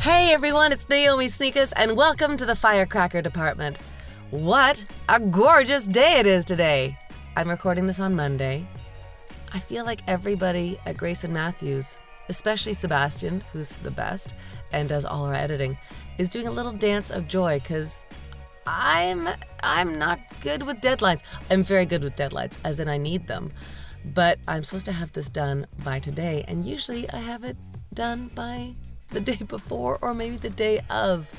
[0.00, 3.76] Hey everyone, it's Naomi Snieckus, and welcome to the Firecracker Department.
[4.30, 6.98] What a gorgeous day it is today!
[7.36, 8.66] I'm recording this on Monday.
[9.52, 11.98] I feel like everybody at Grayson Matthews,
[12.30, 14.34] especially Sebastian, who's the best
[14.72, 15.76] and does all our editing,
[16.16, 18.02] is doing a little dance of joy because
[18.66, 19.28] I'm
[19.62, 21.20] I'm not good with deadlines.
[21.50, 23.52] I'm very good with deadlines, as in I need them.
[24.14, 27.58] But I'm supposed to have this done by today, and usually I have it
[27.92, 28.72] done by
[29.10, 31.30] the day before or maybe the day of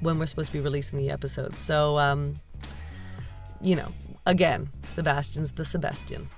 [0.00, 1.54] when we're supposed to be releasing the episode.
[1.56, 2.34] So, um,
[3.60, 3.92] you know,
[4.26, 6.28] again, Sebastian's the Sebastian.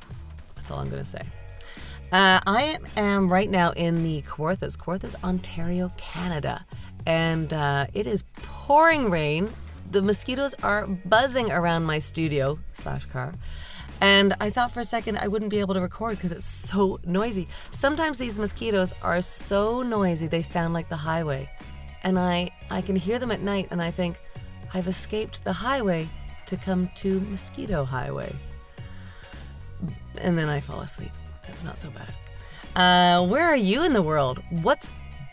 [0.56, 1.22] That's all I'm going to say.
[2.12, 6.66] Uh, I am right now in the Kawarthas, Kawarthas, Ontario, Canada,
[7.06, 9.50] and uh, it is pouring rain.
[9.90, 13.32] The mosquitoes are buzzing around my studio slash car.
[14.02, 16.98] And I thought for a second I wouldn't be able to record because it's so
[17.06, 17.46] noisy.
[17.70, 21.48] Sometimes these mosquitoes are so noisy they sound like the highway.
[22.02, 24.18] And I, I can hear them at night and I think,
[24.74, 26.08] I've escaped the highway
[26.46, 28.34] to come to Mosquito Highway.
[30.18, 31.12] And then I fall asleep.
[31.46, 32.12] It's not so bad.
[32.74, 34.42] Uh, where are you in the world?
[34.62, 34.90] What's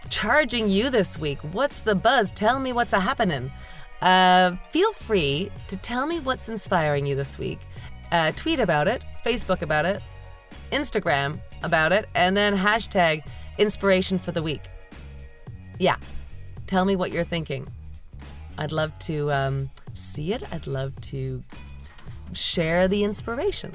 [0.09, 1.39] charging you this week?
[1.53, 2.31] What's the buzz?
[2.33, 3.51] Tell me what's a happening.
[4.01, 7.59] Uh, feel free to tell me what's inspiring you this week
[8.11, 10.01] uh, tweet about it, Facebook about it,
[10.71, 13.23] Instagram about it, and then hashtag
[13.57, 14.61] inspiration for the week.
[15.77, 15.97] Yeah,
[16.67, 17.67] tell me what you're thinking.
[18.57, 20.43] I'd love to um, see it.
[20.51, 21.43] I'd love to
[22.33, 23.71] share the inspiration.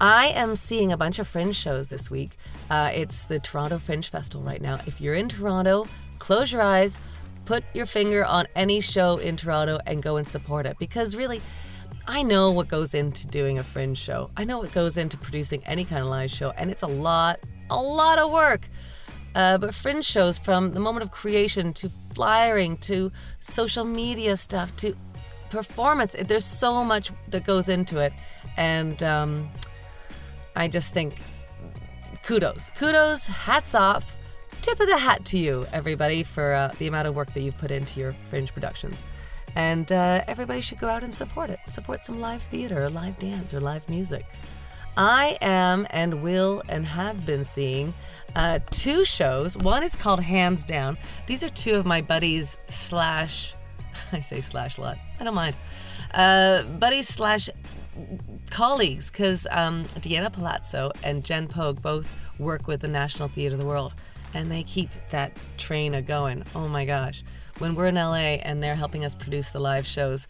[0.00, 2.30] I am seeing a bunch of fringe shows this week.
[2.70, 4.78] Uh, it's the Toronto Fringe Festival right now.
[4.86, 5.86] If you're in Toronto,
[6.18, 6.96] close your eyes,
[7.44, 11.42] put your finger on any show in Toronto, and go and support it because really,
[12.06, 14.30] I know what goes into doing a fringe show.
[14.36, 17.40] I know what goes into producing any kind of live show, and it's a lot,
[17.70, 18.68] a lot of work.
[19.34, 24.74] Uh, but fringe shows, from the moment of creation to flyering to social media stuff
[24.76, 24.96] to
[25.50, 28.12] performance, there's so much that goes into it.
[28.56, 29.48] And um,
[30.56, 31.20] I just think
[32.24, 34.18] kudos, kudos, hats off,
[34.62, 37.58] tip of the hat to you, everybody, for uh, the amount of work that you've
[37.58, 39.04] put into your fringe productions.
[39.56, 41.58] And uh, everybody should go out and support it.
[41.66, 44.24] Support some live theater, or live dance, or live music.
[44.96, 47.94] I am and will and have been seeing
[48.34, 49.56] uh, two shows.
[49.56, 50.98] One is called Hands Down.
[51.26, 53.54] These are two of my buddies slash,
[54.12, 54.98] I say slash lot.
[55.18, 55.56] I don't mind.
[56.12, 57.48] Uh, buddies slash
[58.50, 63.60] colleagues, because um, Deanna Palazzo and Jen Pogue both work with the National Theatre of
[63.60, 63.94] the World,
[64.34, 66.44] and they keep that train a going.
[66.54, 67.22] Oh my gosh
[67.60, 70.26] when we're in LA and they're helping us produce the live shows,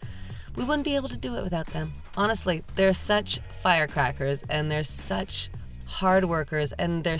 [0.55, 1.93] we wouldn't be able to do it without them.
[2.17, 5.49] Honestly, they're such firecrackers and they're such
[5.85, 7.19] hard workers and they're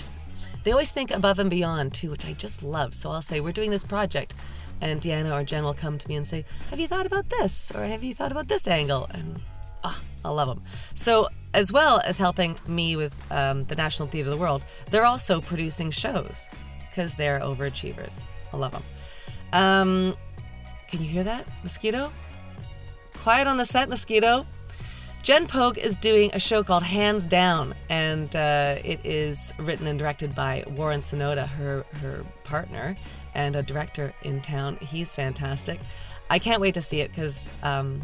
[0.63, 2.93] they always think above and beyond too, which I just love.
[2.93, 4.33] So I'll say, We're doing this project
[4.81, 7.71] and Deanna or Jen will come to me and say, Have you thought about this?
[7.73, 9.07] Or have you thought about this angle?
[9.13, 9.39] And
[9.83, 10.61] oh, I love them.
[10.93, 15.05] So, as well as helping me with um, the National Theatre of the World, they're
[15.05, 16.47] also producing shows
[16.89, 18.23] because they're overachievers.
[18.53, 18.83] I love them.
[19.53, 20.15] Um,
[20.87, 22.11] can you hear that, mosquito?
[23.23, 24.45] Quiet on the set, mosquito.
[25.23, 29.99] Jen Pogue is doing a show called Hands Down, and uh, it is written and
[29.99, 32.97] directed by Warren Sonoda, her her partner
[33.35, 34.77] and a director in town.
[34.81, 35.79] He's fantastic.
[36.29, 37.99] I can't wait to see it because um,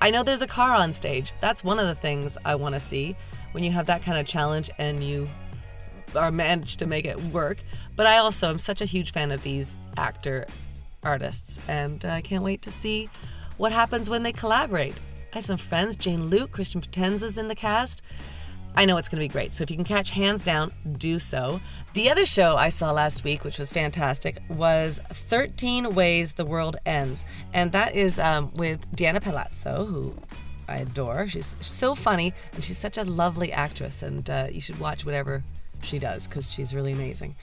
[0.00, 1.32] I know there's a car on stage.
[1.40, 3.16] That's one of the things I want to see
[3.52, 5.28] when you have that kind of challenge and you
[6.16, 7.58] are managed to make it work.
[7.96, 10.46] But I also am such a huge fan of these actor
[11.02, 13.10] artists, and I can't wait to see
[13.56, 14.94] what happens when they collaborate.
[15.32, 18.02] I have some friends, Jane Luke, Christian Potenza's in the cast.
[18.74, 19.52] I know it's going to be great.
[19.52, 21.60] So if you can catch Hands Down, do so.
[21.92, 26.78] The other show I saw last week, which was fantastic, was 13 Ways the World
[26.86, 27.24] Ends.
[27.52, 30.14] And that is um, with Deanna Palazzo, who
[30.68, 31.28] I adore.
[31.28, 34.02] She's so funny and she's such a lovely actress.
[34.02, 35.44] And uh, you should watch whatever
[35.84, 37.34] she does because she's really amazing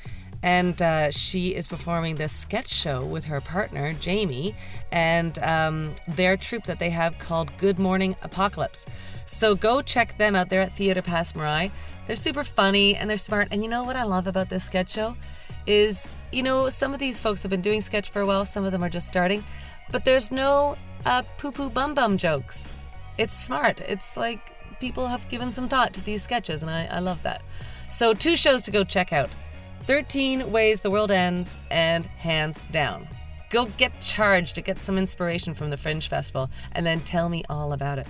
[0.41, 4.55] and uh, she is performing this sketch show with her partner Jamie
[4.91, 8.85] and um, their troupe that they have called Good Morning Apocalypse.
[9.25, 10.49] So go check them out.
[10.49, 11.71] They're at Theatre Passe Muraille.
[12.05, 13.49] They're super funny and they're smart.
[13.51, 15.15] And you know what I love about this sketch show
[15.67, 18.45] is you know some of these folks have been doing sketch for a while.
[18.45, 19.43] Some of them are just starting,
[19.91, 22.71] but there's no uh, poo poo bum bum jokes.
[23.17, 23.81] It's smart.
[23.81, 27.41] It's like people have given some thought to these sketches, and I, I love that.
[27.89, 29.29] So two shows to go check out.
[29.87, 33.07] 13 Ways the World Ends, and Hands Down.
[33.49, 37.43] Go get charged to get some inspiration from the Fringe Festival and then tell me
[37.49, 38.05] all about it.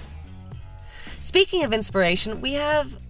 [1.22, 3.02] Speaking of inspiration, we have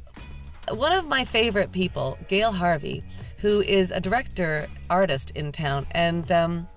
[0.69, 3.04] one of my favorite people, Gail Harvey,
[3.38, 6.68] who is a director artist in town, and um,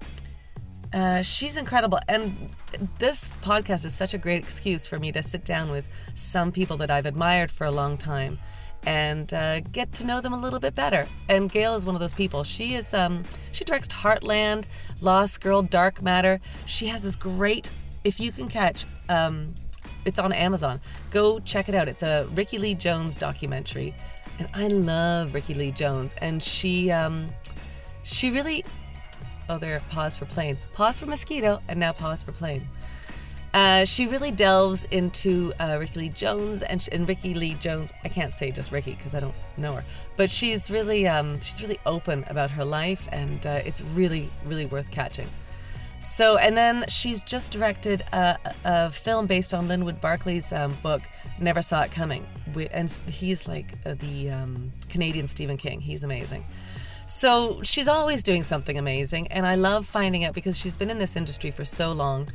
[0.95, 1.99] uh, she's incredible.
[2.09, 2.55] And
[2.99, 6.77] this podcast is such a great excuse for me to sit down with some people
[6.79, 8.39] that I've admired for a long time
[8.85, 11.07] and uh, get to know them a little bit better.
[11.29, 12.45] And Gail is one of those people.
[12.45, 14.65] She is um, she directs Heartland,
[15.01, 16.41] Lost Girl, Dark Matter.
[16.67, 17.71] She has this great.
[18.05, 19.55] If you can catch, um,
[20.05, 20.81] it's on Amazon.
[21.11, 21.89] Go check it out.
[21.89, 23.95] It's a Rickie Lee Jones documentary,
[24.39, 26.15] and I love Rickie Lee Jones.
[26.21, 27.29] And she um,
[28.03, 28.65] she really.
[29.49, 29.81] Oh, there.
[29.91, 30.57] Pause for plane.
[30.73, 32.67] Pause for mosquito, and now pause for plane.
[33.55, 37.93] Uh, she really delves into uh, Rickie Lee Jones and, and Rickie Lee Jones.
[38.03, 39.85] I can't say just Rickie because I don't know her,
[40.17, 44.65] but she's really um, she's really open about her life, and uh, it's really really
[44.67, 45.29] worth catching.
[46.01, 51.03] So, and then she's just directed a, a film based on Linwood Barclay's um, book
[51.39, 52.27] Never Saw It Coming,
[52.73, 55.81] and he's like uh, the um, Canadian Stephen King.
[55.81, 56.45] He's amazing.
[57.07, 60.99] So she's always doing something amazing, and I love finding out because she's been in
[60.99, 62.29] this industry for so long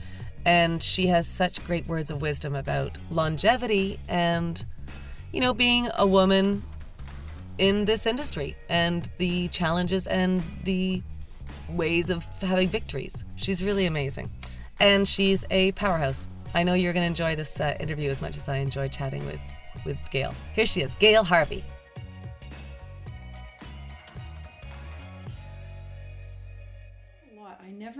[0.48, 4.66] and she has such great words of wisdom about longevity and,
[5.34, 6.64] you know, being a woman
[7.58, 11.04] in this industry and the challenges and the
[11.72, 13.26] ways of having victories.
[13.36, 14.32] She's really amazing.
[14.80, 16.28] And she's a powerhouse.
[16.54, 19.26] I know you're going to enjoy this uh, interview as much as I enjoyed chatting
[19.26, 19.42] with,
[19.86, 20.34] with Gail.
[20.54, 21.66] Here she is, Gail Harvey.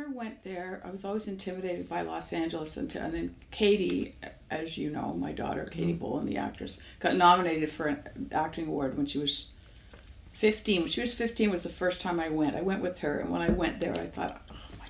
[0.08, 0.82] Never went there.
[0.86, 4.16] I was always intimidated by Los Angeles, and, and then Katie,
[4.50, 6.00] as you know, my daughter Katie mm.
[6.00, 9.50] Boland, the actress, got nominated for an acting award when she was
[10.32, 10.82] fifteen.
[10.82, 12.56] When she was fifteen, was the first time I went.
[12.56, 14.42] I went with her, and when I went there, I thought.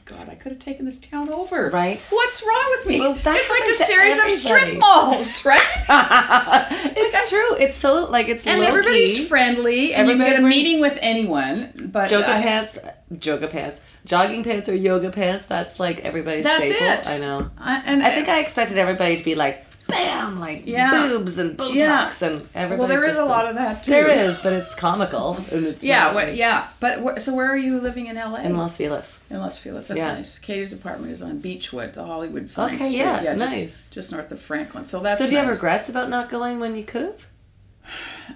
[0.07, 1.69] God, I could have taken this town over.
[1.69, 2.01] Right.
[2.09, 2.99] What's wrong with me?
[2.99, 4.33] Well, it's like a series everybody.
[4.33, 5.59] of strip malls, right?
[6.95, 7.57] it's like true.
[7.57, 9.25] It's so like it's and everybody's key.
[9.25, 11.73] friendly, and everybody's you can get a meeting with anyone.
[11.91, 12.79] But yoga I, pants,
[13.21, 15.45] yoga pants jogging pants or yoga pants.
[15.45, 16.87] That's like everybody's that's staple.
[16.87, 17.07] It.
[17.07, 17.51] I know.
[17.57, 20.91] I, and I think I expected everybody to be like, bam, like yeah.
[20.91, 22.27] boobs and Botox yeah.
[22.27, 22.79] and everybody.
[22.79, 23.91] Well, there is a the, lot of that too.
[23.91, 26.67] There is, but it's comical and it's yeah, what, yeah.
[26.79, 28.37] But wh- so where are you living in LA?
[28.37, 29.21] In Los Feliz.
[29.29, 30.13] In Los Feliz, that's yeah.
[30.13, 30.39] nice.
[30.39, 32.75] Katie's apartment is on Beechwood, the Hollywood sign.
[32.75, 32.99] Okay, Street.
[32.99, 33.75] yeah, yeah, nice.
[33.81, 34.83] Just, just, north of Franklin.
[34.83, 35.19] So that's.
[35.19, 35.47] So do you nice.
[35.47, 37.27] have regrets about not going when you could have?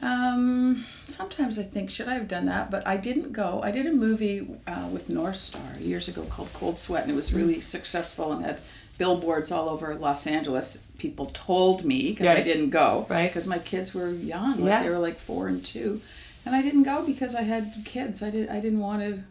[0.01, 3.61] Um, sometimes I think should I have done that, but I didn't go.
[3.61, 7.33] I did a movie uh, with Norstar years ago called Cold Sweat, and it was
[7.33, 7.63] really mm.
[7.63, 8.59] successful and had
[9.01, 10.83] billboards all over Los Angeles.
[10.99, 13.27] People told me because I didn't go, right?
[13.27, 14.83] Because my kids were young, like yeah.
[14.83, 16.01] they were like four and two,
[16.45, 18.21] and I didn't go because I had kids.
[18.21, 18.47] I did.
[18.49, 19.23] I didn't want to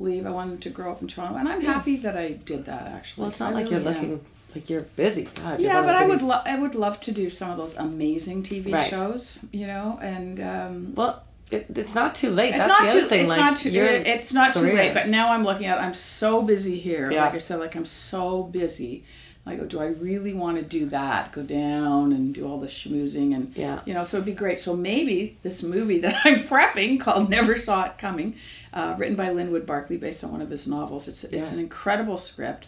[0.00, 0.26] leave.
[0.26, 1.74] I wanted them to grow up in Toronto, and I'm yeah.
[1.74, 2.88] happy that I did that.
[2.88, 4.12] Actually, well, it's not I like really you're looking.
[4.14, 4.20] Am
[4.56, 5.28] like you're busy.
[5.36, 8.42] God, yeah, but I would love I would love to do some of those amazing
[8.42, 8.90] TV right.
[8.90, 12.54] shows, you know, and um, well, it, it's not too late.
[12.54, 13.06] It's That's not too.
[13.06, 13.20] Thing.
[13.20, 13.68] It's like, not too.
[13.68, 14.70] It, it's not career.
[14.70, 14.94] too late.
[14.94, 15.78] But now I'm looking at.
[15.78, 17.10] I'm so busy here.
[17.10, 17.24] Yeah.
[17.24, 19.04] Like I said, like I'm so busy.
[19.48, 21.30] I go, do I really want to do that?
[21.30, 24.02] Go down and do all the schmoozing and yeah, you know.
[24.02, 24.60] So it'd be great.
[24.60, 28.34] So maybe this movie that I'm prepping called Never Saw It Coming,
[28.72, 31.06] uh, written by Linwood Barclay based on one of his novels.
[31.06, 31.54] It's it's yeah.
[31.54, 32.66] an incredible script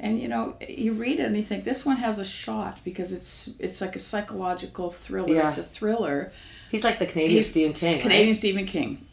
[0.00, 3.10] and you know you read it and you think this one has a shot because
[3.10, 5.48] it's it's like a psychological thriller yeah.
[5.48, 6.30] it's a thriller
[6.70, 8.36] he's like the canadian he's stephen king canadian right?
[8.36, 9.06] stephen king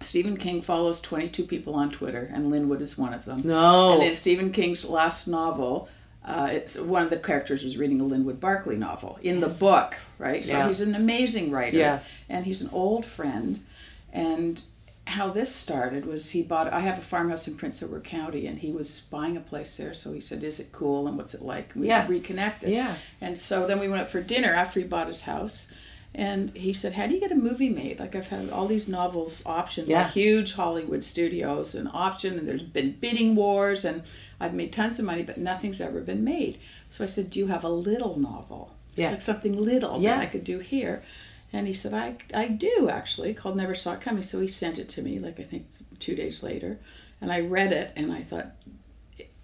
[0.00, 4.02] stephen king follows 22 people on twitter and linwood is one of them no and
[4.02, 5.88] in stephen king's last novel
[6.24, 9.44] uh, it's one of the characters is reading a Linwood Barclay novel in yes.
[9.52, 10.44] the book, right?
[10.44, 10.68] So yeah.
[10.68, 11.98] he's an amazing writer, yeah.
[12.28, 13.64] and he's an old friend,
[14.12, 14.62] and
[15.06, 18.60] how this started was he bought i have a farmhouse in prince edward county and
[18.60, 21.42] he was buying a place there so he said is it cool and what's it
[21.42, 22.06] like and we yeah.
[22.06, 25.72] reconnected yeah and so then we went out for dinner after he bought his house
[26.14, 28.88] and he said how do you get a movie made like i've had all these
[28.88, 30.02] novels optioned yeah.
[30.02, 34.02] by huge hollywood studios and optioned and there's been bidding wars and
[34.40, 36.58] i've made tons of money but nothing's ever been made
[36.90, 40.16] so i said do you have a little novel yeah like something little yeah.
[40.16, 41.02] that i could do here
[41.52, 44.22] and he said, I, I do actually, called Never Saw It Coming.
[44.22, 45.66] So he sent it to me, like I think
[45.98, 46.78] two days later.
[47.20, 48.52] And I read it and I thought,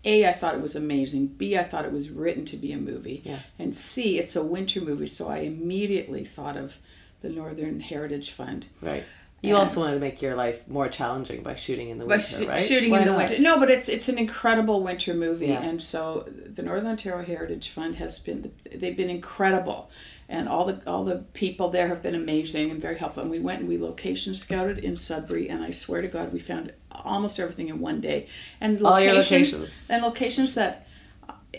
[0.05, 1.27] A, I thought it was amazing.
[1.27, 3.23] B, I thought it was written to be a movie.
[3.25, 3.41] Yeah.
[3.59, 5.07] And C, it's a winter movie.
[5.07, 6.77] So I immediately thought of
[7.21, 8.67] the Northern Heritage Fund.
[8.81, 9.05] Right.
[9.43, 12.25] You and also wanted to make your life more challenging by shooting in the winter,
[12.25, 12.61] sh- right?
[12.61, 13.19] Shooting Why in the not?
[13.19, 13.39] winter.
[13.39, 15.63] No, but it's it's an incredible winter movie, yeah.
[15.63, 19.91] and so the Northern Ontario Heritage Fund has been they've been incredible
[20.29, 23.23] and all the all the people there have been amazing and very helpful.
[23.23, 26.39] And we went and we location scouted in Sudbury, and I swear to God, we
[26.39, 26.73] found
[27.05, 28.27] almost everything in one day.
[28.61, 29.75] And locations, locations.
[29.89, 30.87] and locations that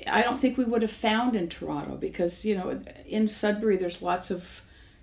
[0.07, 4.01] I don't think we would have found in Toronto because you know in Sudbury there's
[4.01, 4.61] lots of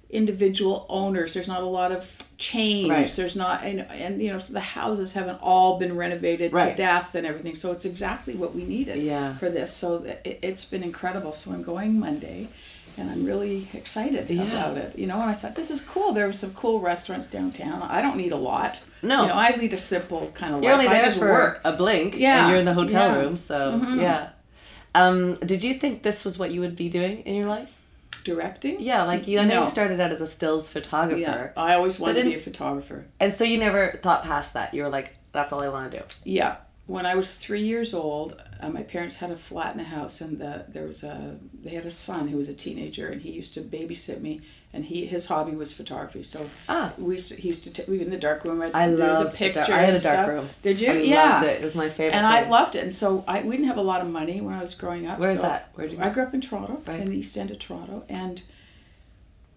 [0.08, 1.34] individual owners.
[1.34, 2.88] There's not a lot of change.
[2.88, 3.10] Right.
[3.10, 6.70] There's not, and, and you know, so the houses haven't all been renovated Right.
[6.70, 7.56] to death and everything.
[7.56, 9.36] So it's exactly what we needed Yeah.
[9.36, 9.74] for this.
[9.74, 11.32] So it, it's been incredible.
[11.32, 12.48] So I'm going Monday.
[12.98, 14.44] And I'm really excited Yeah.
[14.44, 15.20] about it, you know.
[15.20, 16.12] And I thought this is cool.
[16.12, 17.82] There were some cool restaurants downtown.
[17.82, 18.80] I don't need a lot.
[19.02, 19.22] No.
[19.22, 20.86] you know, I lead a simple kind of You're life.
[20.86, 21.60] only there for work.
[21.64, 22.16] a blink.
[22.16, 23.14] Yeah, And you're in the hotel yeah.
[23.14, 23.20] Mm-hmm.
[23.26, 24.28] room, so yeah.
[24.94, 27.72] Um, did you think this was what you would be doing in your life?
[28.24, 28.80] directing.
[28.80, 29.38] Yeah, like you.
[29.38, 29.64] I know No.
[29.64, 33.06] you started out as a stills photographer, Yeah, I always wanted to be a photographer.
[33.20, 34.74] and so you never thought past that.
[34.74, 36.56] You were like, "That's all I want to do." Yeah,
[36.88, 40.20] when I was three years old, uh, my parents had a flat in a house,
[40.20, 43.30] and the, there was a they had a son who was a teenager, and he
[43.30, 44.40] used to babysit me,
[44.72, 46.22] and he his hobby was photography.
[46.22, 46.92] So Ah.
[46.98, 48.62] we used to, he used to t- we in the dark room.
[48.62, 49.68] I'd I love the pictures.
[49.68, 50.28] I had a dark stuff.
[50.28, 50.48] room.
[50.62, 50.90] Did you?
[50.90, 51.32] I yeah.
[51.32, 51.60] loved it.
[51.60, 52.16] It was my favorite.
[52.16, 54.54] And I loved it, and so I we didn't have a lot of money when
[54.54, 55.18] I was growing up.
[55.18, 55.70] Where's so that?
[55.74, 57.00] Where'd you I grew up in Toronto, Right.
[57.00, 58.42] in the East End of Toronto, and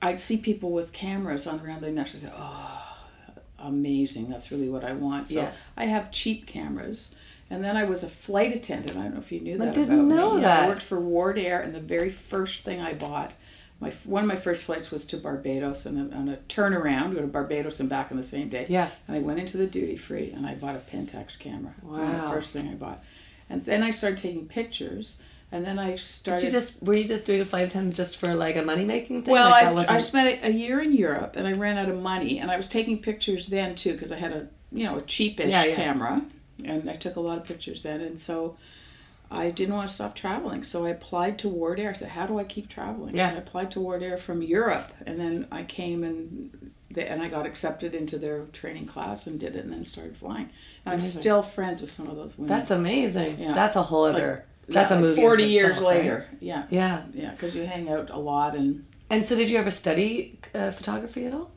[0.01, 2.15] I'd see people with cameras on around their necks.
[2.15, 4.29] I thought, oh, amazing!
[4.29, 5.29] That's really what I want.
[5.29, 5.51] So Yeah.
[5.77, 7.13] I have cheap cameras.
[7.51, 8.97] And then I was a flight attendant.
[8.97, 9.69] I don't know if you knew that.
[9.69, 10.41] I didn't know me.
[10.41, 10.63] Yeah, that.
[10.65, 13.33] I worked for Wardair, and the very first thing I bought,
[13.79, 17.27] my one of my first flights was to Barbados, and on a turnaround, go to
[17.27, 18.65] Barbados and back on the same day.
[18.69, 18.89] Yeah.
[19.07, 21.73] And I went into the duty free, and I bought a Pentax camera.
[21.83, 22.31] Of the Wow.
[22.31, 23.03] first thing I bought,
[23.49, 25.17] and then I started taking pictures,
[25.51, 26.41] and then I started.
[26.41, 28.85] Did you just were you just doing a flight attendant just for like a money
[28.85, 29.31] making thing?
[29.31, 31.99] Well, like I, I spent a, a year in Europe and I ran out of
[31.99, 35.01] money and I was taking pictures then too because I had a you know a
[35.01, 35.75] cheapish Yeah, yeah.
[35.75, 36.21] camera
[36.65, 38.57] and I took a lot of pictures then and so
[39.31, 41.89] I didn't want to stop traveling so I applied to Wardair.
[41.89, 43.15] I said, how do I keep traveling?
[43.15, 43.29] Yeah.
[43.29, 47.27] So I applied to Wardair from Europe and then I came and they, and I
[47.29, 50.49] got accepted into their training class and did it and then started flying.
[50.85, 52.47] And I'm still friends with some of those women.
[52.49, 53.39] That's amazing.
[53.39, 53.53] Yeah.
[53.53, 54.45] That's a whole other.
[54.67, 55.21] Like, that's yeah, a like movie.
[55.21, 55.97] Forty years itself, right?
[55.97, 57.01] later, yeah, Yeah.
[57.13, 58.85] yeah, because you hang out a lot and.
[59.11, 61.49] And so, did you ever study uh, photography at all?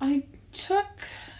[0.00, 0.86] I took,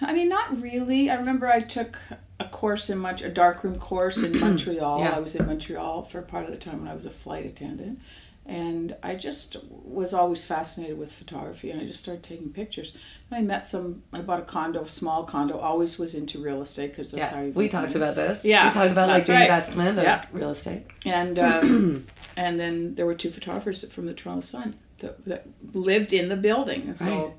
[0.03, 1.09] I mean, not really.
[1.11, 1.99] I remember I took
[2.41, 5.01] a course in much a darkroom course in Montreal.
[5.01, 5.17] Yeah.
[5.17, 8.01] I was in Montreal for part of the time when I was a flight attendant,
[8.45, 12.93] and I just was always fascinated with photography, and I just started taking pictures.
[13.31, 14.03] And I met some.
[14.13, 15.59] I bought a condo, a small condo.
[15.59, 18.45] Always was into real estate because that's how Yeah, you we talked about this.
[18.45, 19.43] Yeah, we talked about like the right.
[19.43, 20.25] investment of Yeah.
[20.33, 20.85] real estate.
[21.07, 22.07] And um,
[22.37, 26.37] and then there were two photographers from the Toronto Sun that, that lived in the
[26.37, 27.07] building, and so.
[27.27, 27.33] Right.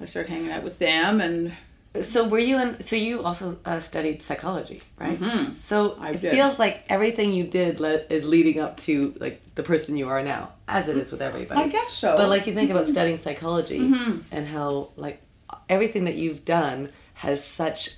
[0.00, 1.52] I started hanging out with them, and
[2.00, 2.80] So were you in?
[2.80, 5.20] So you also uh, studied psychology, right?
[5.20, 5.58] Mhm.
[5.58, 6.32] So I it did.
[6.32, 10.22] feels like everything you did le- is leading up to like the person you are
[10.22, 11.60] now, as it is with everybody.
[11.60, 12.16] I guess so.
[12.16, 14.18] But like you think about studying psychology Mm-hmm.
[14.30, 15.20] and how like
[15.68, 17.90] everything that you've done has such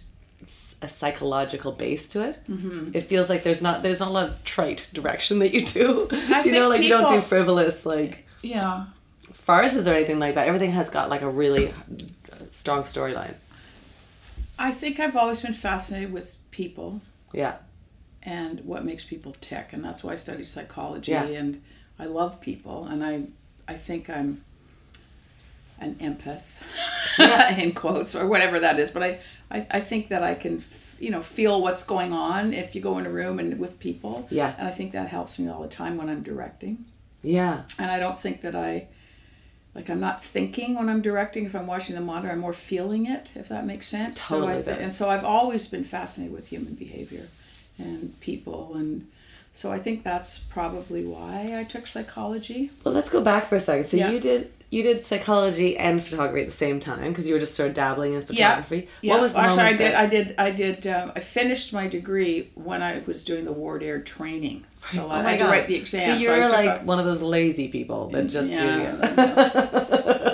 [0.82, 2.38] a psychological base to it.
[2.50, 2.90] Mm-hmm.
[2.94, 6.08] It feels like there's not there's not a lot of trite direction that you do.
[6.44, 8.86] you know, like you don't do frivolous like yeah.
[9.32, 10.48] farces or anything like that.
[10.48, 11.72] Everything has got like a really
[12.50, 13.34] strong storyline.
[14.58, 17.00] I think I've always been fascinated with people
[17.32, 17.56] Yeah.
[18.22, 21.12] and what makes people tick, and that's why I study psychology.
[21.12, 21.24] Yeah.
[21.24, 21.62] And
[21.98, 23.24] I love people, and I,
[23.66, 24.44] I think I'm
[25.80, 26.60] an empath,
[27.58, 28.90] in quotes or whatever that is.
[28.90, 29.20] But I,
[29.50, 30.64] I, I think that I can,
[31.00, 34.26] you know, feel what's going on if you go in a room and with people.
[34.30, 34.54] Yeah.
[34.58, 36.84] And I think that helps me all the time when I'm directing.
[37.22, 37.62] Yeah.
[37.78, 38.86] And I don't think that I,
[39.74, 41.46] like, I'm not thinking when I'm directing.
[41.46, 44.26] If I'm watching the monitor, I'm more feeling it, if that makes sense.
[44.28, 44.82] Totally so I does.
[44.82, 47.26] And so I've always been fascinated with human behavior
[47.78, 48.74] and people.
[48.76, 49.08] And
[49.52, 52.70] so I think that's probably why I took psychology.
[52.84, 53.86] Well, let's go back for a second.
[53.86, 54.10] So Yeah.
[54.10, 57.54] you did you did psychology and photography at the same time because you were just
[57.54, 58.88] sort of dabbling in photography.
[59.02, 59.12] Yeah.
[59.12, 59.80] What was the Actually, I did.
[59.80, 60.34] that- I did.
[60.38, 60.86] I did.
[60.86, 64.64] Um, I finished my degree when I was doing the Wardair training.
[64.92, 65.50] So Oh I my had to God.
[65.50, 66.18] write the exam.
[66.18, 68.92] So you're took like a- one of those lazy people that just Yeah.
[68.92, 69.16] do it.
[69.16, 70.33] yeah,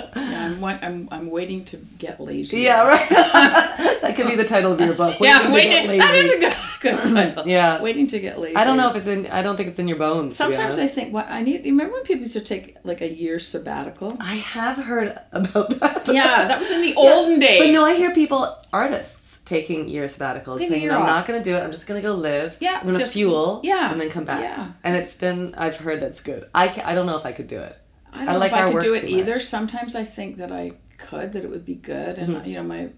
[0.51, 2.61] I'm, I'm, I'm waiting to get lazy.
[2.61, 3.09] yeah, right.
[3.09, 5.17] that could be the title of your book.
[5.19, 5.71] Yeah, Waiting to waiting.
[5.87, 6.35] get That is lazy.
[6.35, 7.47] a good, good title.
[7.47, 7.81] Yeah.
[7.81, 8.55] Waiting to get lazy.
[8.55, 9.27] I don't know if it's in.
[9.27, 10.35] I don't think it's in your bones.
[10.35, 11.63] Sometimes I think, what I need.
[11.65, 14.17] Remember when people used to take like a year sabbatical?
[14.19, 16.07] I have heard about that.
[16.11, 17.59] Yeah, that was in the olden days.
[17.61, 21.07] But no, I hear people, artists, taking year sabbaticals, Take saying, year "I'm off.
[21.07, 21.61] not going to do it.
[21.61, 22.57] I'm just going to go live.
[22.59, 23.61] Yeah, I'm going to fuel.
[23.63, 24.41] yeah, and then come back.
[24.41, 24.71] yeah.
[24.83, 25.55] And it's been.
[25.55, 26.49] I've heard that's good.
[26.53, 27.77] I ca- I don't know if I could do it.
[28.13, 29.35] I don't I know like if I could do it either.
[29.35, 29.43] much.
[29.45, 32.17] Sometimes I think that I could, that it would be good.
[32.17, 32.49] And Mm-hmm.
[32.49, 32.89] you know, my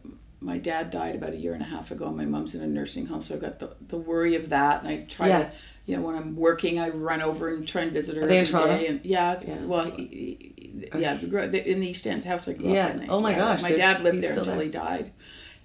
[0.41, 2.08] my dad died about a year and a half ago.
[2.08, 4.82] and My mom's in a nursing home, so I've got the, the worry of that.
[4.82, 5.39] And I try Yeah.
[5.43, 5.51] to,
[5.86, 8.24] you know, when I'm working, I run over and try and visit her.
[8.24, 8.74] Are they in Toronto?
[8.74, 9.55] And yeah, Yeah.
[9.63, 12.88] well, he- he- yeah, the gro- the- in the East End house I grew Yeah.
[12.88, 13.10] up in.
[13.10, 14.63] Oh my Yeah, gosh, My dad lived there until there.
[14.63, 15.12] he died,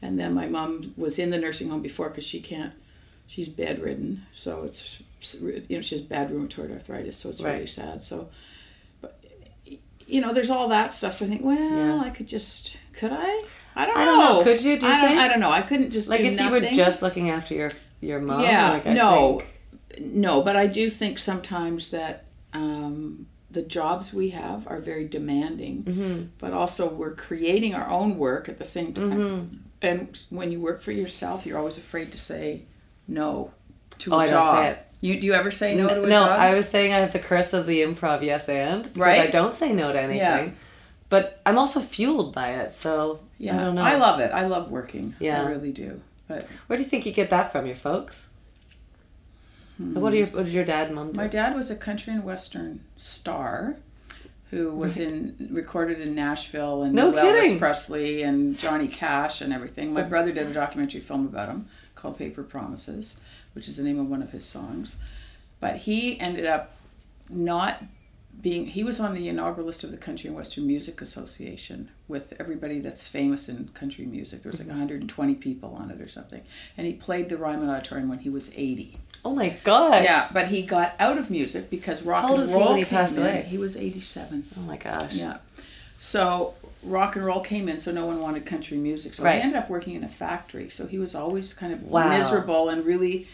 [0.00, 2.72] and then my mom was in the nursing home before because she can't.
[3.26, 4.98] She's bedridden, so it's
[5.40, 8.04] you know she has bad rheumatoid arthritis, so it's really sad.
[8.04, 8.28] So,
[10.08, 11.14] you know, there's all that stuff.
[11.14, 12.00] So I think, well, Yeah.
[12.02, 13.40] I could just, could I?
[13.76, 14.00] I don't know.
[14.00, 14.42] I don't know.
[14.42, 14.78] Could you?
[14.80, 15.18] Do you I, don't?
[15.18, 15.50] I don't know.
[15.52, 18.40] I couldn't just Like if you were just looking after your your mom.
[18.40, 20.42] yeah, like, I no, think- no.
[20.42, 26.22] But I do think sometimes that um, the jobs we have are very demanding, Mm-hmm.
[26.38, 29.10] but also we're creating our own work at the same time.
[29.18, 29.56] Mm-hmm.
[29.82, 32.62] And when you work for yourself, you're always afraid to say
[33.06, 33.52] no
[34.00, 34.78] to Oh, a I job.
[35.00, 36.40] You do you ever say no, to a no, job?
[36.40, 39.20] I was saying I have the curse of the improv yes and Right.
[39.20, 40.18] I don't say no to anything.
[40.18, 40.50] Yeah.
[41.08, 43.82] But I'm also fueled by it, so yeah, I don't know.
[43.82, 44.30] I love it.
[44.32, 45.14] I love working.
[45.20, 45.42] Yeah.
[45.42, 46.00] I really do.
[46.26, 48.26] But Where do you think you get that from, your folks?
[49.78, 51.10] What, are your, what did your dad and mom do?
[51.12, 51.16] Hmm.
[51.18, 53.76] My dad was a country and western star
[54.50, 57.54] who was in recorded in Nashville and No knew kidding.
[57.54, 59.92] Elvis Presley and Johnny Cash and everything.
[59.92, 63.18] My brother did a documentary film about him called Paper Promises,
[63.54, 64.96] which is the name of one of his songs.
[65.60, 66.76] But he ended up
[67.28, 67.82] not
[68.40, 72.32] being he was on the inaugural list of the Country and Western Music Association with
[72.38, 74.42] everybody that's famous in country music.
[74.42, 74.78] There was like mm-hmm.
[74.78, 76.42] 120 people on it or something.
[76.76, 78.98] And he played the Ryman Auditorium when he was 80.
[79.24, 80.04] oh my gosh.
[80.04, 82.68] Yeah, but he got out of music because rock How old and was he roll
[82.68, 83.22] when he came passed in.
[83.22, 83.46] away?
[83.48, 84.44] He was 87.
[84.56, 85.12] Oh my gosh.
[85.12, 85.38] Yeah.
[85.98, 89.14] So rock and roll came in, so no one wanted country music.
[89.14, 89.36] So Right.
[89.36, 90.70] he ended up working in a factory.
[90.70, 92.08] So he was always kind of Wow.
[92.08, 93.26] miserable and really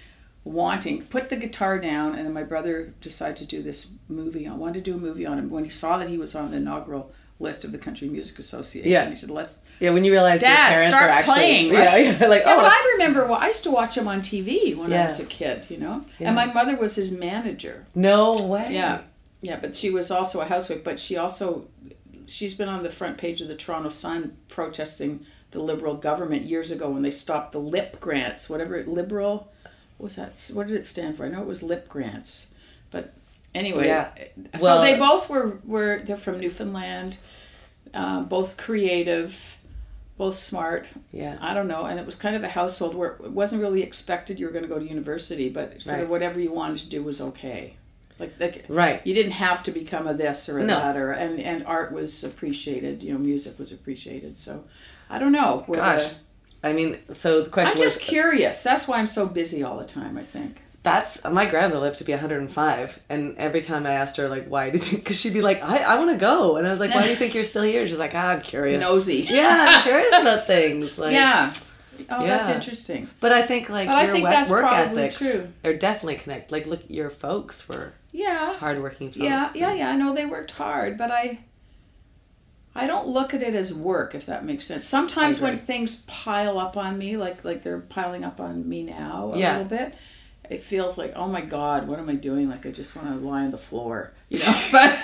[0.44, 2.14] wanting put the guitar down.
[2.14, 4.46] And then my brother decided to do this movie.
[4.46, 6.50] I wanted to do a movie on him when he saw that he was on
[6.50, 8.90] the inaugural list of the Country Music Association.
[8.90, 9.08] Yeah.
[9.10, 11.84] He said, "Let's." Yeah, when you realize your Dad, parents start are actually playing, yeah,
[11.86, 12.04] right?
[12.20, 13.24] yeah, like Yeah, oh but I remember.
[13.26, 15.64] Well, I used to watch him on TV when I was a kid.
[15.68, 16.28] You know, Yeah.
[16.28, 17.86] and my mother was his manager.
[17.94, 18.68] no way.
[18.70, 19.00] Yeah,
[19.42, 20.84] yeah, but she was also a housewife.
[20.84, 21.66] But she also,
[22.26, 26.70] she's been on the front page of the Toronto Sun protesting the Liberal government years
[26.70, 29.52] ago when they stopped the LIP grants, whatever it liberal,
[29.98, 30.50] what was that?
[30.52, 31.24] What did it stand for?
[31.24, 32.48] I know it was LIP grants,
[32.90, 33.12] but
[33.54, 33.86] anyway.
[33.86, 34.08] Yeah.
[34.60, 37.18] Well, so they both were were they're from Newfoundland,
[37.92, 39.56] uh, both creative,
[40.18, 40.88] both smart.
[41.12, 41.38] Yeah.
[41.40, 44.40] I don't know, and it was kind of a household where it wasn't really expected
[44.40, 46.02] you were going to go to university, but sort Right.
[46.02, 47.76] of whatever you wanted to do was okay.
[48.18, 49.00] Like, like Right.
[49.04, 50.76] you didn't have to become a this or a No.
[50.76, 53.02] that, or and and art was appreciated.
[53.02, 54.38] You know, music was appreciated.
[54.38, 54.64] So,
[55.10, 55.64] I don't know.
[55.70, 56.10] Gosh.
[56.10, 56.14] the-
[56.68, 58.62] I mean, so the question I'm just was curious.
[58.62, 60.16] That's why I'm so busy all the time.
[60.16, 60.60] I think.
[60.82, 64.68] that's my grandmother lived to be 105 and every time i asked her like why
[64.68, 66.78] do you think because she'd be like i, I want to go and i was
[66.78, 69.26] like why do you think you're still here she's like ah, i'm curious Nosy.
[69.30, 71.54] yeah i'm curious about things like yeah.
[72.10, 73.08] Oh, that's interesting.
[73.20, 75.48] but i think like But I your think wo- that's work ethics true.
[75.64, 78.54] are definitely connected like look your folks were Yeah.
[78.56, 79.90] hardworking folks Yeah, yeah, yeah.
[79.90, 81.40] I know they worked hard, but I
[82.76, 84.84] I don't look at it as work if that makes sense.
[84.84, 89.32] Sometimes when things pile up on me, like like they're piling up on me now
[89.34, 89.58] a Yeah.
[89.58, 89.94] little bit,
[90.48, 92.48] it feels like, oh my god, what am I doing?
[92.48, 94.60] Like I just want to lie on the floor, you know.
[94.72, 94.98] But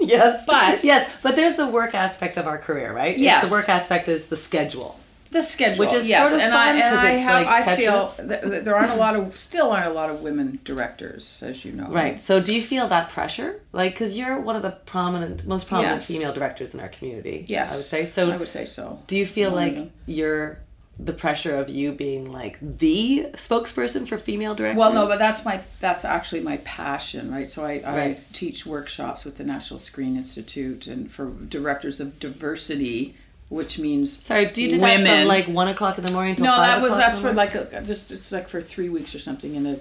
[0.00, 3.44] yes But- yes but there's the work aspect of our career right Yes.
[3.44, 4.98] the work aspect is the schedule
[5.34, 7.68] the schedule, Which is yes, sort of and fun I and 'cause I have like
[7.68, 10.58] I feel th- th- there aren't a lot of still aren't a lot of women
[10.64, 11.88] directors, as you know.
[11.88, 12.18] Right.
[12.18, 13.60] So, do you feel that pressure?
[13.72, 16.06] Like, because you're one of the prominent, most prominent Yes.
[16.06, 17.44] female directors in our community.
[17.48, 18.06] Yes, I would say.
[18.06, 19.00] So, I would say so.
[19.06, 19.90] do you feel like them.
[20.06, 20.58] you're
[20.96, 24.78] the pressure of you being like the spokesperson for female directors?
[24.78, 27.50] Well, no, but that's my that's actually my passion, right?
[27.50, 33.16] So I, I teach workshops with the National Screen Institute and for directors of diversity,
[33.54, 34.46] which means sorry.
[34.46, 36.80] Do you do that from like one o'clock in the morning until no, five that
[36.82, 39.64] was o'clock that's for like a, just it's like for three weeks or something in
[39.66, 39.78] a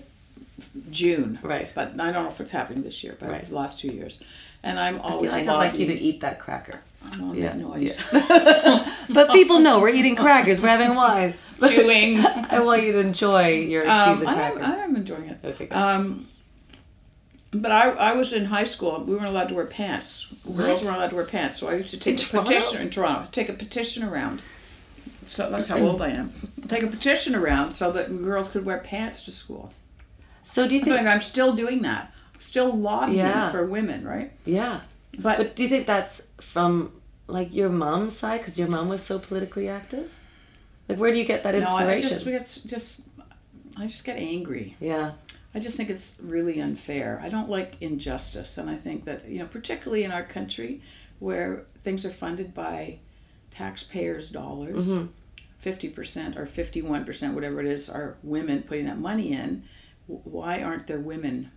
[0.92, 1.72] June, Right.
[1.74, 3.48] But I don't know if it's happening this year, but Right.
[3.48, 4.20] the last two years,
[4.64, 6.80] and I'm I always feel like I'd like you to eat that cracker.
[7.12, 8.00] I don't Yeah, make noise.
[9.10, 10.62] But people know we're eating crackers.
[10.62, 11.34] We're having wine.
[11.62, 12.20] Chewing.
[12.56, 15.38] I want you to enjoy your Um, cheese and I am, I am enjoying it.
[15.44, 15.76] Okay, good.
[15.76, 16.28] Um,
[17.54, 19.04] but I, I was in high school.
[19.04, 20.26] We weren't allowed to wear pants.
[20.46, 21.60] Girls weren't allowed to wear pants.
[21.60, 22.52] So I used to take In a Toronto?
[22.52, 23.28] petition in Toronto.
[23.32, 24.42] Take a petition around.
[25.24, 26.34] So that's how old I am.
[26.68, 29.72] Take a petition around so that girls could wear pants to school.
[30.44, 31.08] so, do you think?
[31.08, 32.12] I'm still doing that.
[32.40, 33.52] Still lobbying Yeah.
[33.52, 34.32] for women, right?
[34.46, 34.82] yeah.
[35.20, 36.92] But, But do you think that's from
[37.28, 40.12] like your mom's side because your mom was so politically active?
[40.90, 41.88] Like, where do you get that inspiration?
[41.88, 42.40] no, I inspiration?
[42.40, 43.02] just, just
[43.78, 44.76] I just get angry.
[44.82, 45.12] yeah,
[45.56, 47.20] I just think it's really unfair.
[47.24, 50.82] I don't like injustice, and I think that you know, particularly in our country,
[51.20, 53.00] where things are funded by
[53.52, 55.06] taxpayers' dollars, Mm-hmm.
[55.60, 59.64] 50 percent or fifty-one percent, whatever it is, are women putting that money in.
[60.08, 61.52] Why aren't there women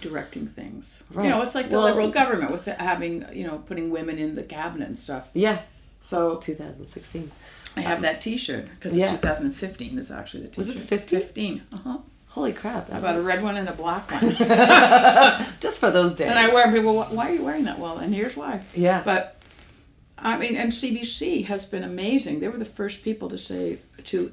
[0.00, 1.02] directing things?
[1.12, 1.24] Right.
[1.24, 4.34] You know, it's like the Well- liberal government with having you know putting women in
[4.34, 5.30] the cabinet and stuff.
[5.34, 5.62] yeah.
[6.02, 7.30] So 2016.
[7.76, 9.04] I have that T-shirt because Yeah.
[9.12, 10.74] it's 2015 is actually the T-shirt.
[10.74, 11.20] Was it 15?
[11.20, 11.62] 15.
[11.72, 11.98] Uh huh.
[12.36, 12.92] Holy crap!
[12.92, 14.36] I bought a red one and a black one.
[15.60, 16.28] Just for those days.
[16.28, 16.74] And I wear them.
[16.74, 17.78] People, why are you wearing that?
[17.78, 18.60] Well, and here's why.
[18.74, 19.00] Yeah.
[19.02, 19.40] But
[20.18, 22.40] I mean, and CBC has been amazing.
[22.40, 24.32] They were the first people to say to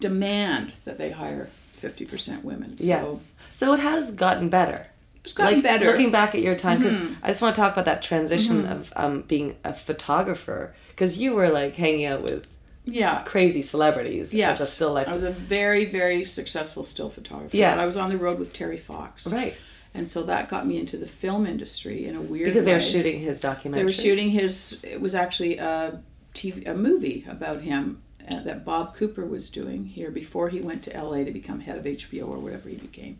[0.00, 2.74] demand that they hire fifty percent women.
[2.78, 3.02] Yeah.
[3.02, 3.20] So
[3.52, 4.88] So it has gotten better.
[5.24, 5.86] it's gotten like better.
[5.86, 7.24] looking back at your time because Mm-hmm.
[7.24, 11.34] I just want to talk about that transition of um, being a photographer because you
[11.34, 12.48] were like hanging out with
[12.92, 13.22] yeah.
[13.22, 14.60] crazy celebrities Yes.
[14.60, 15.08] as a still life.
[15.08, 17.56] I was a very, very successful still photographer.
[17.56, 17.74] Yeah.
[17.74, 19.26] But I was on the road with Terry Fox.
[19.26, 19.58] right
[19.94, 22.50] And so that got me into the film industry in a weird way.
[22.50, 22.84] because they were way.
[22.84, 23.80] shooting his documentary.
[23.80, 24.78] They were shooting his.
[24.82, 26.02] It was actually a
[26.34, 30.82] TV, a movie about him uh, that Bob Cooper was doing here before he went
[30.84, 33.18] to LA to become head of HBO or whatever he became,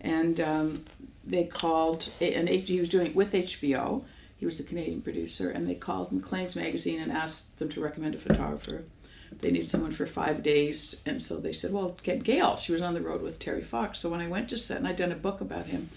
[0.00, 0.84] and um,
[1.24, 4.04] they called and he was doing it with HBO.
[4.38, 8.14] He was the Canadian producer, and they called Maclean's magazine and asked them to recommend
[8.14, 8.84] a photographer.
[9.40, 12.82] They needed someone for five days, and so they said, "Well, get Gail." She was
[12.82, 13.98] on the road with Terry Fox.
[13.98, 15.90] So when I went to set, and I'd done a book about him,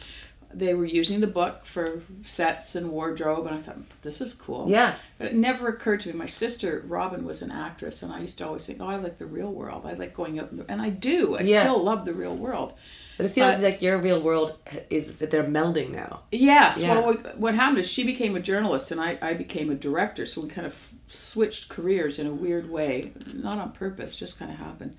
[0.54, 4.70] they were using the book for sets and wardrobe, and I thought, "This is cool."
[4.70, 4.96] Yeah.
[5.18, 6.16] But it never occurred to me.
[6.16, 9.20] My sister Robin was an actress, and I used to always think, "Oh, I like
[9.20, 9.86] the real world.
[9.86, 11.38] I like going out," in the, and I do.
[11.38, 11.62] I Yeah.
[11.62, 12.74] still love the real world.
[13.20, 14.58] But it feels But- like your real world
[14.90, 16.22] is that they're melding now.
[16.32, 16.82] Yes.
[16.82, 16.94] Yeah.
[16.96, 20.26] Well, what, what happened is she became a journalist, and I, I became a director.
[20.26, 24.50] So we kind of switched careers in a weird way, not on purpose, just kind
[24.50, 24.96] of happened.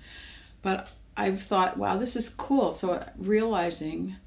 [0.61, 2.73] But I've thought, wow, this is cool.
[2.73, 4.17] So uh, realizing,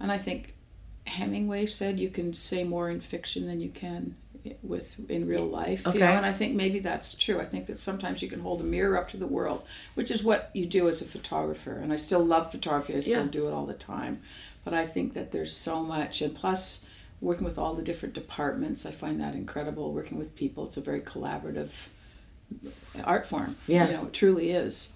[0.00, 0.56] and I think
[1.06, 4.16] Hemingway said you can say more in fiction than you can
[4.62, 5.82] with in real life.
[5.86, 6.06] You know?
[6.06, 6.14] Okay.
[6.16, 7.40] And I think maybe that's true.
[7.40, 9.62] I think that sometimes you can hold a mirror up to the world,
[9.94, 11.72] which is what you do as a photographer.
[11.78, 12.94] And I still love photography.
[12.94, 13.30] I still Yeah.
[13.30, 14.20] do it all the time.
[14.64, 16.86] But I think that there's so much, and plus
[17.20, 19.92] working with all the different departments, I find that incredible.
[19.92, 21.88] Working with people, it's a very collaborative
[23.04, 23.56] art form.
[23.66, 23.86] Yeah.
[23.88, 24.90] you know, it truly is.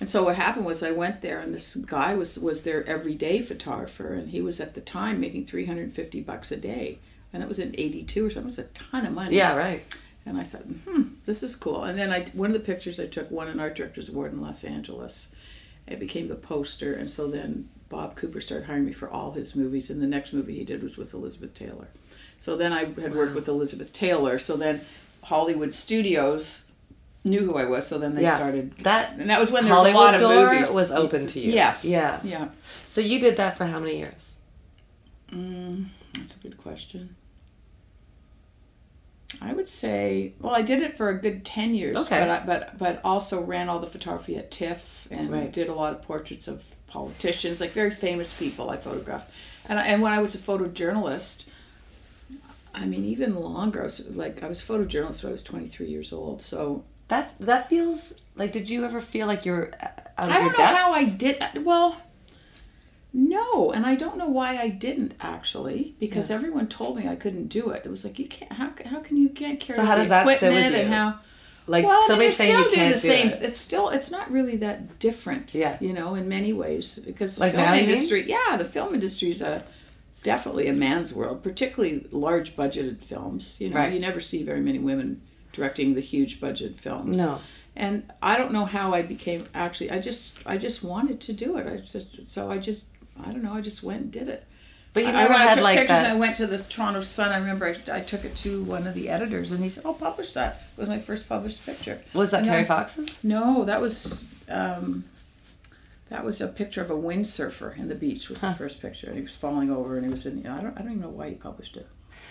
[0.00, 3.40] And so what happened was I went there, and this guy was was their everyday
[3.40, 6.98] photographer, and he was at the time making three hundred fifty bucks a day,
[7.32, 8.42] and that was in '82 or something.
[8.42, 9.36] It was a ton of money.
[9.36, 9.82] Yeah, right.
[10.24, 11.84] And I thought, hmm, this is cool.
[11.84, 14.40] And then I one of the pictures I took won an art director's award in
[14.40, 15.28] Los Angeles.
[15.86, 19.54] It became the poster, and so then Bob Cooper started hiring me for all his
[19.54, 19.88] movies.
[19.90, 21.86] And the next movie he did was with Elizabeth Taylor.
[22.40, 24.38] So then I had worked with Elizabeth Taylor.
[24.40, 24.80] So then
[25.22, 26.64] Hollywood Studios
[27.22, 27.86] knew who I was.
[27.86, 28.36] So then they Yeah.
[28.36, 30.70] started That and that was when there was a lot of movies.
[30.72, 31.52] was open to you.
[31.52, 31.84] Yes.
[31.84, 32.18] Yeah.
[32.24, 32.48] Yeah.
[32.84, 34.34] So you did that for how many years?
[35.32, 37.16] Mm, that's a good question.
[39.42, 42.20] I would say, well, I did it for a good ten years, Okay.
[42.20, 45.52] but I, but but also ran all the photography at TIFF and Right.
[45.52, 48.70] did a lot of portraits of politicians, like very famous people.
[48.70, 49.30] I photographed,
[49.68, 51.44] and I, and when I was a photojournalist,
[52.74, 53.80] I mean, even longer.
[53.80, 56.40] I was like I was a photojournalist when I was twenty three years old.
[56.40, 58.52] So That that feels like.
[58.52, 61.10] Did you ever feel like you're uh, out of I your don't know how I
[61.10, 61.42] did.
[61.64, 61.96] Well,
[63.18, 67.46] no, and I don't know why I didn't actually, because everyone told me I couldn't
[67.48, 67.82] do it.
[67.86, 68.52] It was like you can't.
[68.52, 70.92] How, how can you can't carry So how the does that sit with equipment and
[70.92, 71.18] how?
[71.66, 73.28] Like well, I mean, somebody you saying still you do can't the do same.
[73.28, 73.42] it.
[73.42, 73.88] It's still.
[73.88, 75.54] It's not really that different.
[75.54, 75.78] Yeah.
[75.80, 78.28] You know, in many ways, because the film you industry.
[78.28, 79.64] Yeah, the film industry is a
[80.22, 83.56] definitely a man's world, particularly large budgeted films.
[83.60, 83.94] You know, Right.
[83.94, 87.40] you never see very many women directing the huge budget films No.
[87.74, 91.56] and I don't know how I became actually I just I just wanted to do
[91.56, 92.84] it I just so I just
[93.24, 94.44] I don't know I just went and did it
[94.92, 97.32] But you never I, had took like pictures and I went to the Toronto Sun
[97.32, 99.94] I remember I, I took it to one of the editors and he said oh
[99.94, 103.18] publish that it was my first published picture Was that And Terry Fox's?
[103.22, 105.04] no that was um,
[106.08, 109.16] that was a picture of a windsurfer in the beach was the first picture and
[109.16, 111.30] he was falling over and he was in I don't I don't even know why
[111.30, 111.86] he published it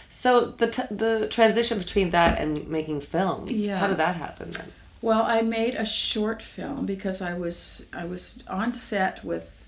[0.10, 3.52] So the t- the transition between that and making films.
[3.52, 3.78] Yeah.
[3.80, 4.72] How did that happen then?
[5.02, 9.65] Well, I made a short film because I was I was on set with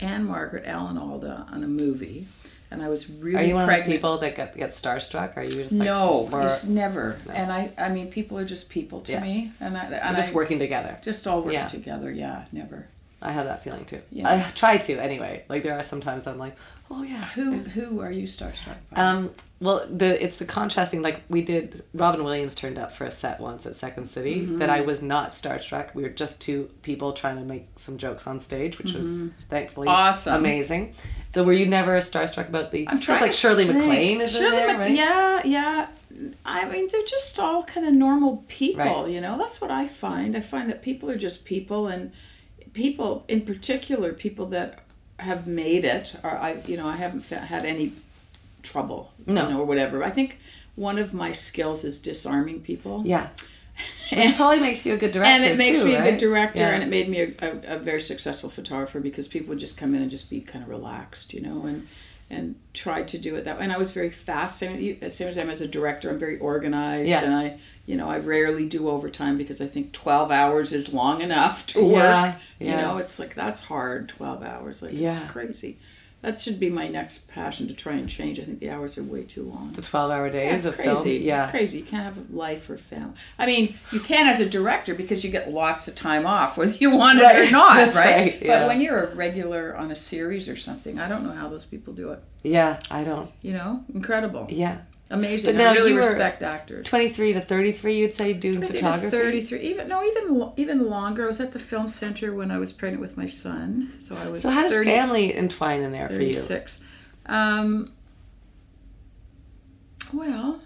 [0.00, 2.26] Anne Margaret Alan Alda on a movie,
[2.70, 5.36] and I was really Are you one of those people that get get starstruck?
[5.36, 7.18] Are you just like no, more- it's never.
[7.32, 9.20] And I I mean, people are just people to Yeah.
[9.20, 10.98] me, and I and just I, working together.
[11.02, 11.68] just all working Yeah.
[11.68, 12.10] together.
[12.10, 12.86] Yeah, never.
[13.24, 14.02] I have that feeling too.
[14.10, 14.30] Yeah.
[14.46, 15.44] I try to anyway.
[15.48, 16.56] Like there are sometimes that I'm like,
[16.90, 17.24] oh yeah.
[17.34, 19.00] Who who are you starstruck by?
[19.02, 21.00] Um, well, the it's the contrasting.
[21.00, 24.42] Like we did, Robin Williams turned up for a set once at Second City.
[24.42, 24.58] Mm-hmm.
[24.58, 25.94] That I was not starstruck.
[25.94, 29.86] We were just two people trying to make some jokes on stage, which was thankfully
[29.88, 29.96] Mm-hmm.
[29.96, 30.34] Awesome.
[30.34, 30.92] amazing.
[31.32, 32.86] So were you never starstruck about the?
[32.88, 33.78] I'm trying like Shirley think.
[33.78, 34.92] MacLaine is Shirley there, Mac- right?
[34.94, 35.86] Yeah, yeah.
[36.44, 39.10] I mean, they're just all kind of normal people, Right.
[39.10, 39.36] you know.
[39.36, 40.36] That's what I find.
[40.36, 42.12] I find that people are just people, and
[42.74, 44.80] people, in particular, people that
[45.18, 47.92] have made it, or I, you know, I haven't had any
[48.62, 49.44] trouble, No.
[49.44, 50.04] you know, or whatever.
[50.04, 50.38] I think
[50.74, 53.02] one of my skills is disarming people.
[53.06, 53.28] Yeah.
[54.12, 55.32] Which probably makes you a good director.
[55.32, 56.74] and it makes too, me a good director Yeah.
[56.74, 59.94] and it made me a, a, a very successful photographer because people would just come
[59.94, 61.88] in and just be kind of relaxed you know and
[62.30, 65.08] and tried to do it that way and i was very fast same, you- uh,
[65.08, 67.22] same as i'm as a director i'm very organized Yeah.
[67.22, 71.20] and i you know i rarely do overtime because i think 12 hours is long
[71.20, 72.70] enough to Yeah, work yeah.
[72.70, 75.20] you know it's like that's hard 12 hours like Yeah.
[75.22, 75.78] it's crazy
[76.24, 79.02] that should be my next passion to try and change i think the hours are
[79.04, 81.18] way too long the twelve-hour days that's of crazy.
[81.18, 81.26] film.
[81.28, 81.78] Yeah, crazy.
[81.78, 83.14] You can't have a life or family.
[83.38, 86.72] I mean, you can as a director because you get lots of time off, whether
[86.74, 88.04] you want it or not, That's right?
[88.16, 88.60] right, yeah.
[88.60, 91.64] But when you're a regular on a series or something, I don't know how those
[91.64, 92.20] people do it.
[92.42, 92.78] yeah.
[92.90, 93.30] I don't.
[93.42, 94.78] You know, incredible, Yeah,
[95.10, 95.48] amazing.
[95.54, 96.86] But now I really you respect actors.
[96.86, 97.98] twenty-three to thirty-three.
[97.98, 99.10] You'd say doing 23 to photography.
[99.16, 102.72] 33 even no even even longer i was at the film center when i was
[102.72, 106.08] pregnant with my son so i was So how does 30 family entwine in there
[106.08, 106.32] for you?
[106.34, 106.80] 36
[107.26, 107.90] um
[110.12, 110.60] well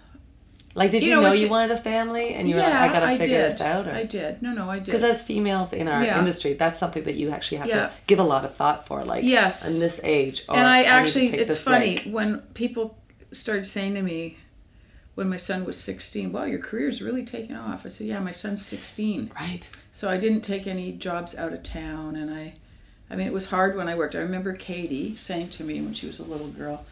[0.75, 2.91] Like, did You you, know, know, you wanted a family, and you were yeah like,
[2.91, 5.73] I gotta figure this out, or i did no no i did because as females
[5.73, 6.19] in our Yeah.
[6.19, 7.87] industry, that's something that you actually have Yeah.
[7.87, 9.03] to give a lot of thought for.
[9.03, 9.67] Like, Yes.
[9.67, 12.13] in this age, or and I actually, it's funny break.
[12.13, 12.97] when people
[13.31, 14.37] started saying to me,
[15.15, 17.85] when my son was 16, wow, your career's really taken off.
[17.85, 19.31] I said, yeah, my son's 16.
[19.35, 19.67] Right.
[19.93, 22.15] So I didn't take any jobs out of town.
[22.15, 22.53] And I,
[23.09, 24.15] I mean, it was hard when I worked.
[24.15, 26.85] I remember Katie saying to me when she was a little girl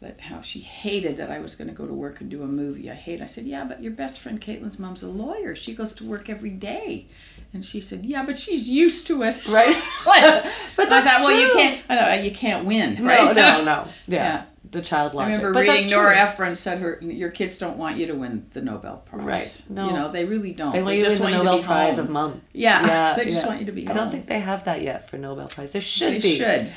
[0.00, 2.46] that how she hated that I was going to go to work and do a
[2.46, 2.90] movie.
[2.90, 3.20] I hate.
[3.20, 5.56] I said, yeah, but your best friend Caitlin's mom's a lawyer.
[5.56, 7.06] She goes to work every day.
[7.52, 9.44] And she said, yeah, but she's used to it.
[9.48, 9.74] Right.
[10.04, 10.44] but
[10.76, 11.82] But I that's thought, well, you can't.
[11.88, 13.34] I thought, you can't win, No, right?
[13.34, 13.88] no, no.
[14.06, 14.16] Yeah.
[14.16, 14.44] Yeah.
[14.74, 16.16] The child I remember but reading Nora.
[16.16, 19.24] Ephron said her your kids don't want you to win the Nobel Prize.
[19.24, 19.62] Right.
[19.70, 19.86] No.
[19.86, 20.72] You know, they really don't.
[20.72, 22.04] They want you to win the you Nobel be Prize home.
[22.06, 22.42] of Mom.
[22.52, 25.16] Yeah, they just want you to be I don't think they have that yet for
[25.16, 25.70] Nobel Prize.
[25.72, 26.36] There should They be.
[26.36, 26.72] should.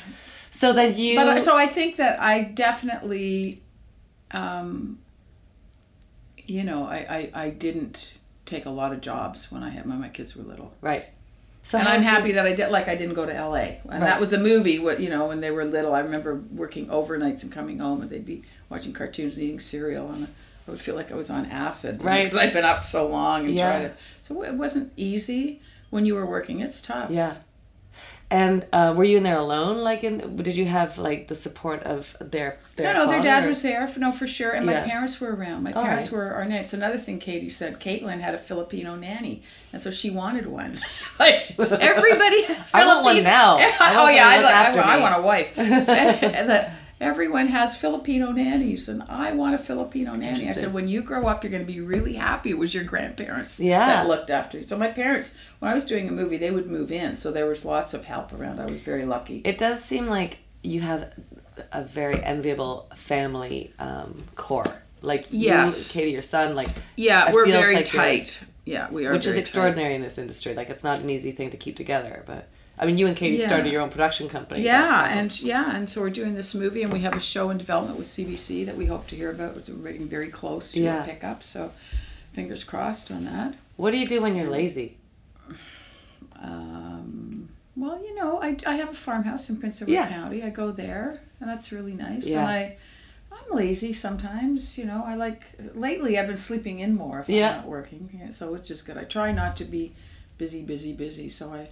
[0.50, 1.16] So then you.
[1.16, 3.62] But so I think that I definitely,
[4.30, 4.98] um,
[6.46, 8.14] you know, I, I, I didn't
[8.46, 10.72] take a lot of jobs when I had when my kids were little.
[10.80, 11.06] right.
[11.62, 12.70] So and I'm did you- happy that I did.
[12.70, 13.80] Like I didn't go to L.A.
[13.84, 14.00] And Right.
[14.00, 14.78] that was the movie.
[14.78, 18.10] What you know, when they were little, I remember working overnights and coming home, and
[18.10, 20.28] they'd be watching cartoons and eating cereal, and
[20.66, 22.24] I would feel like I was on acid, Right.
[22.24, 23.70] Because I'd been up so long and Yeah.
[23.70, 23.92] try to.
[24.22, 26.60] So it wasn't easy when you were working.
[26.60, 27.10] It's tough.
[27.10, 27.34] Yeah.
[28.30, 29.78] And uh, were you in there alone?
[29.78, 32.92] Like, in did you have like the support of their their?
[32.92, 33.88] No, no, their dad or- was there.
[33.88, 34.50] For, no, for sure.
[34.52, 35.62] And my parents were around.
[35.62, 36.12] My All parents right.
[36.18, 36.74] were our nannies.
[36.74, 40.78] Another thing Katie said, Caitlin had a Filipino nanny, and so she wanted one.
[41.18, 42.70] like everybody has.
[42.74, 43.56] I want one now.
[43.80, 45.56] I oh yeah, I, look- I, want- I want a wife.
[45.56, 45.86] and
[46.50, 50.48] that everyone has Filipino nannies, and I want a Filipino nanny.
[50.48, 52.50] I said, when you grow up, you're going to be really happy.
[52.50, 53.86] It was your grandparents Yeah.
[53.86, 54.64] that looked after you.
[54.64, 57.46] So my parents, when I was doing a movie, they would move in, so there
[57.46, 58.60] was lots of help around.
[58.60, 59.42] I was very lucky.
[59.44, 61.12] It does seem like you have
[61.72, 64.82] a very enviable family um, core.
[65.02, 65.94] Like Yes.
[65.94, 68.40] you, Katie, your son, like Yeah, we're very like tight.
[68.64, 69.12] Yeah, we are.
[69.12, 69.40] which is very tight.
[69.40, 70.54] extraordinary in this industry.
[70.54, 72.24] Like it's not an easy thing to keep together.
[72.26, 72.48] But
[72.80, 73.46] I mean, you and Katie Yeah.
[73.48, 74.62] started your own production company.
[74.62, 77.58] Yeah, and yeah, and so we're doing this movie, and we have a show in
[77.58, 79.56] development with CBC that we hope to hear about.
[79.56, 81.02] It's getting very close to Yeah.
[81.02, 81.72] a pickup, so
[82.32, 83.54] fingers crossed on that.
[83.76, 84.96] what do you do when you're lazy?
[86.40, 90.08] Um, well, you know, I, I have a farmhouse in Prince Edward Yeah.
[90.08, 90.42] County.
[90.42, 92.26] I go there, and that's really nice.
[92.26, 92.40] Yeah.
[92.40, 92.76] And I,
[93.32, 94.76] I'm lazy sometimes.
[94.78, 95.42] You know, I like
[95.74, 96.18] lately.
[96.18, 97.50] I've been sleeping in more if Yeah.
[97.50, 98.08] I'm not working.
[98.12, 98.96] Yeah, so it's just good.
[98.98, 99.94] I try not to be
[100.38, 101.28] busy, busy, busy.
[101.28, 101.68] So I,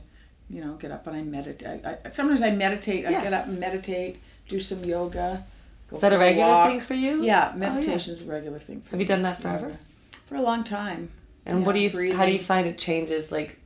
[0.48, 1.84] you know, get up and I meditate.
[1.84, 3.02] I, I, sometimes I meditate.
[3.02, 3.18] Yeah.
[3.18, 5.44] I get up and meditate, do some yoga.
[5.90, 7.22] Go Is that a regular thing for you?
[7.22, 7.70] Yeah, Oh, yeah.
[7.70, 8.80] meditation is a regular thing.
[8.82, 8.90] For you.
[8.92, 9.78] Have you done that forever?
[10.28, 11.10] For a long time.
[11.44, 12.16] And what do Yeah, you?
[12.16, 13.30] How do you find it changes?
[13.30, 13.58] Like,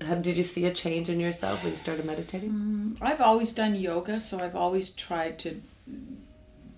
[0.00, 2.50] how, did you see a change in yourself when you started meditating?
[2.50, 5.60] Mm, I've always done yoga, so I've always tried to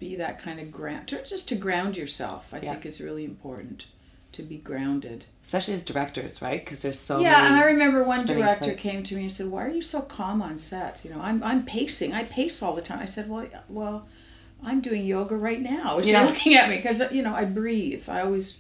[0.01, 2.53] be that kind of ground, just to ground yourself.
[2.55, 2.73] I Yeah.
[2.73, 3.85] think is really important
[4.33, 5.25] to be grounded.
[5.43, 6.65] Especially as directors, right?
[6.65, 8.83] Because there's so yeah, and I remember one director plates.
[8.83, 11.01] came to me and said, "Why are you so calm on set?
[11.05, 12.13] You know, I'm I'm pacing.
[12.13, 14.07] I pace all the time." I said, "Well, well,
[14.63, 16.25] I'm doing yoga right now." She's Yeah.
[16.25, 18.09] looking at me because you know I breathe.
[18.09, 18.59] I always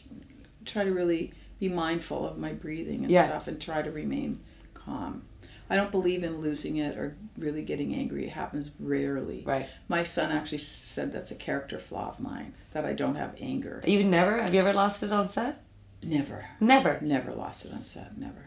[0.64, 3.26] try to really be mindful of my breathing and Yeah.
[3.26, 4.40] stuff, and try to remain
[4.74, 5.22] calm.
[5.70, 8.26] I don't believe in losing it or really getting angry.
[8.26, 9.44] It happens rarely.
[9.46, 9.68] Right.
[9.88, 13.82] My son actually said that's a character flaw of mine that I don't have anger.
[13.86, 14.42] You've never?
[14.42, 15.62] Have you ever lost it on set?
[16.02, 16.98] Never, Never.
[17.02, 18.18] never lost it on set.
[18.18, 18.46] Never.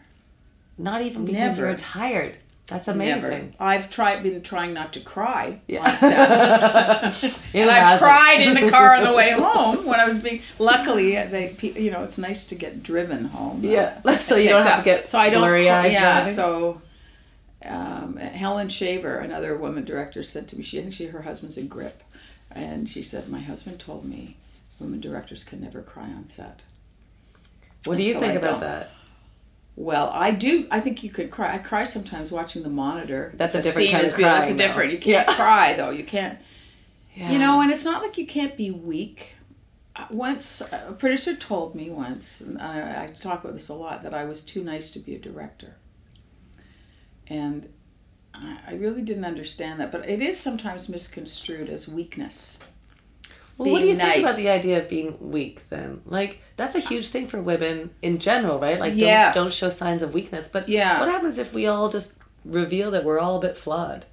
[0.76, 1.68] Not even because Never.
[1.68, 2.34] you're tired.
[2.66, 3.20] That's amazing.
[3.22, 3.48] Never.
[3.60, 5.88] I've tried been trying not to cry Yeah.
[5.88, 5.98] on
[7.12, 7.40] set.
[7.54, 10.40] And I cried in the car on the way home when I was being.
[10.58, 13.60] Luckily, they you know it's nice to get driven home.
[13.62, 14.00] Yeah.
[14.04, 16.00] uh, So you don't have to get so I don't blurry-eyed Yeah.
[16.20, 16.34] driving?
[16.34, 16.80] So.
[17.64, 21.56] Um, Helen Shaver, another woman director, said to me, she I think she her husband's
[21.56, 22.02] in grip,
[22.50, 24.36] and she said, "My husband told me
[24.78, 26.60] women directors can never cry on set."
[27.84, 28.60] What do you so think I about don't.
[28.60, 28.90] that?
[29.76, 30.66] Well, I do.
[30.70, 31.54] I think you could cry.
[31.54, 33.32] I cry sometimes watching the monitor.
[33.34, 34.90] That's a The different scene kind is of being- That's a different.
[34.90, 34.94] though.
[34.94, 35.34] You can't Yeah.
[35.34, 35.90] cry though.
[35.90, 36.38] You can't.
[37.14, 37.30] Yeah.
[37.32, 39.32] You know, and it's not like you can't be weak.
[39.96, 44.02] Uh, Once a producer told me once, and I, I talk about this a lot,
[44.02, 45.76] that I was too nice to be a director.
[47.28, 47.68] And
[48.34, 52.58] I, I really didn't understand that, but it is sometimes misconstrued as weakness.
[53.56, 56.02] Well, what do you being think about the idea of being weak then?
[56.06, 58.80] Like that's a huge thing for women in general, right?
[58.80, 59.34] Like Yes.
[59.34, 60.48] don't, don't show signs of weakness.
[60.48, 60.98] But Yeah.
[60.98, 64.06] what happens if we all just reveal that we're all a bit flawed?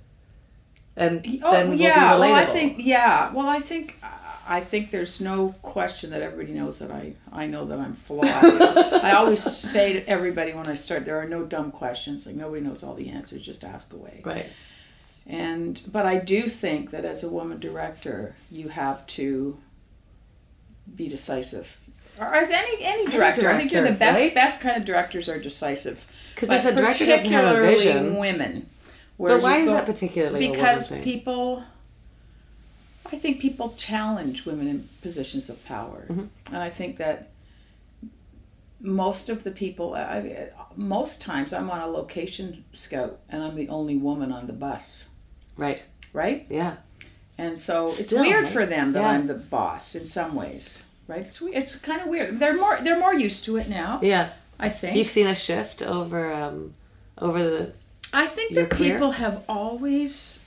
[0.95, 4.07] And Oh then we'll yeah, well I think yeah, well I think uh,
[4.51, 8.25] I think there's no question that everybody knows that I I know that I'm flawed.
[9.01, 12.25] I always say to everybody when I start, there are no dumb questions.
[12.25, 13.45] Like nobody knows all the answers.
[13.45, 14.21] Just ask away.
[14.25, 14.47] Right.
[15.25, 19.57] And but I do think that as a woman director, you have to
[20.97, 21.79] be decisive.
[22.19, 24.35] Or as any any director, I think you're the best right?
[24.35, 26.05] best kind of directors are decisive.
[26.35, 28.69] Because if a director doesn't have a particularly vision- women.
[29.17, 31.63] But why you is that particularly a because people
[33.11, 36.05] I think people challenge women in positions of power.
[36.09, 36.25] Mm-hmm.
[36.53, 37.29] And I think that
[38.79, 43.69] most of the people I, most times I'm on a location scout and I'm the
[43.69, 45.03] only woman on the bus,
[45.55, 45.83] Right.
[46.13, 46.45] right?
[46.49, 46.77] Yeah.
[47.37, 48.53] And so it's weird right?
[48.53, 49.09] for them that Yeah.
[49.09, 51.21] I'm the boss in some ways, right?
[51.21, 52.39] It's it's kind of weird.
[52.39, 54.29] They're more they're more used to it now, Yeah.
[54.59, 54.95] I think.
[54.97, 56.73] You've seen a shift over um
[57.17, 57.73] over the
[58.13, 58.93] I think that career?
[58.95, 60.39] people have always.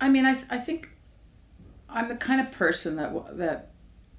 [0.00, 0.90] I mean, I th- I think
[1.88, 3.70] I'm the kind of person that that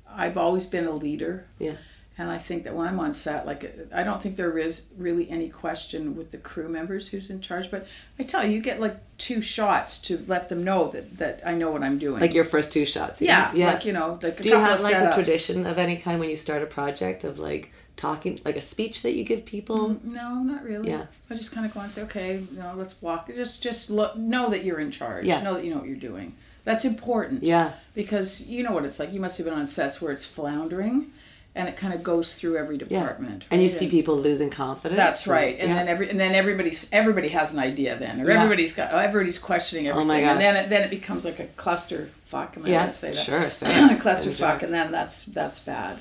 [0.07, 1.45] I've always been a leader.
[1.59, 1.75] Yeah.
[2.17, 5.29] And I think that when I'm on set, like I don't think there is really
[5.29, 7.71] any question with the crew members who's in charge.
[7.71, 7.87] But
[8.19, 11.53] I tell you, you get like two shots to let them know that that I
[11.53, 12.19] know what I'm doing.
[12.19, 13.21] like your first two shots.
[13.21, 13.67] yeah, Yeah.
[13.67, 16.29] like you know, like a Do you have like a tradition of any kind when
[16.29, 19.89] you start a project of like talking like a speech that you give people?
[19.89, 20.89] Mm, no, not really.
[20.89, 21.05] Yeah.
[21.29, 23.27] I just kind of go and say, okay, you know, let's walk.
[23.27, 24.15] Just, just look.
[24.15, 25.25] Know that you're in charge.
[25.25, 25.41] Yeah.
[25.41, 26.35] Know that you know what you're doing.
[26.63, 27.43] That's important.
[27.43, 27.73] Yeah.
[27.93, 29.11] Because you know what it's like.
[29.13, 31.11] You must have been on sets where it's floundering,
[31.55, 33.43] and it kind of goes through every department.
[33.43, 33.47] Yeah.
[33.51, 34.97] And you see people losing confidence.
[34.97, 35.75] That's right, and Yeah.
[35.75, 38.37] then every and then everybody's everybody has an idea then, or Yeah.
[38.37, 40.09] everybody's got everybody's questioning everything.
[40.09, 40.31] Oh my God.
[40.33, 42.55] and then it, then it becomes like a cluster fuck.
[42.55, 43.25] Am I Yeah, to say that?
[43.25, 45.97] sure, say a cluster fuck, and then that's that's bad.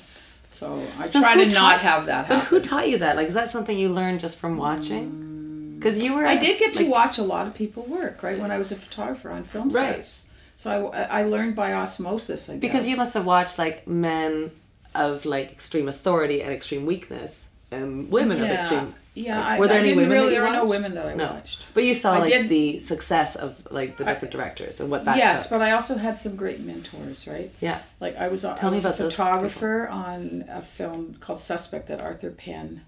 [0.59, 2.39] So I So try to not have that happen.
[2.39, 3.15] But who taught you that?
[3.15, 5.75] Like, is that something you learned just from watching?
[5.77, 6.23] Because you were.
[6.23, 6.27] Mm.
[6.27, 8.37] I did get to like, watch a lot of people work, right?
[8.37, 9.95] When I was a photographer on film Right.
[10.03, 10.25] sets.
[10.57, 12.59] So I, I learned by osmosis, I guess.
[12.59, 14.51] Because you must have watched like men
[14.93, 18.93] of like extreme authority and extreme weakness, and women of extreme.
[19.15, 20.09] Yeah, like, were there I any women?
[20.11, 21.25] really- there were no women that I No.
[21.33, 21.59] watched.
[21.73, 25.05] But you saw I like did- the success of like the different directors and what
[25.05, 25.17] that.
[25.17, 25.59] yes, took.
[25.59, 27.51] but I also had some great mentors, right?
[27.59, 27.81] yeah.
[27.99, 32.29] Like I was, Tell me was a photographer on a film called Suspect that Arthur
[32.31, 32.81] Penn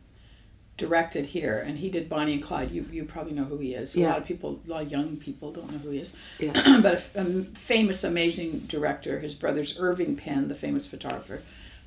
[0.78, 2.72] directed here, and he did Bonnie and Clyde.
[2.72, 3.96] You you probably know who he is.
[3.96, 4.08] Yeah.
[4.08, 6.14] A lot of people, a lot of young people don't know who he is.
[6.40, 6.80] Yeah.
[6.82, 6.98] but a
[7.56, 9.20] famous, amazing director.
[9.20, 11.42] His brother's Irving Penn, the famous photographer.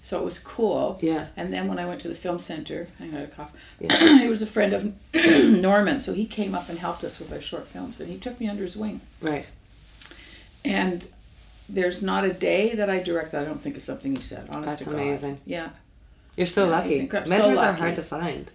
[0.05, 0.99] So it was cool.
[1.01, 1.29] Yeah.
[1.35, 3.53] And then when I went to the film center, I got a cough.
[3.81, 4.19] Yeah.
[4.21, 7.40] he was a friend of Norman, so he came up and helped us with our
[7.40, 9.01] short films, and he took me under his wing.
[9.23, 9.47] Right.
[10.62, 11.07] And
[11.71, 14.47] there's not a day that I direct that I don't think of something he said.
[14.51, 14.95] Honest That's to God.
[14.95, 15.40] amazing.
[15.47, 15.71] Yeah.
[16.37, 16.99] You're so Yeah, lucky.
[16.99, 17.33] incredible.
[17.33, 18.51] So Mentors are hard to find.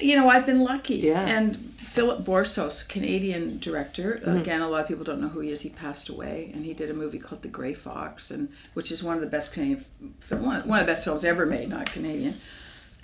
[0.00, 0.98] You know, I've been lucky.
[0.98, 1.20] Yeah.
[1.26, 4.36] And Philip Borsos, Canadian director, Mm-hmm.
[4.38, 5.60] again, a lot of people don't know who he is.
[5.60, 9.00] He passed away, and he did a movie called The Grey Fox, and which is
[9.02, 9.84] one of the best Canadian
[10.18, 12.40] film, one, one of the best films ever made, not Canadian.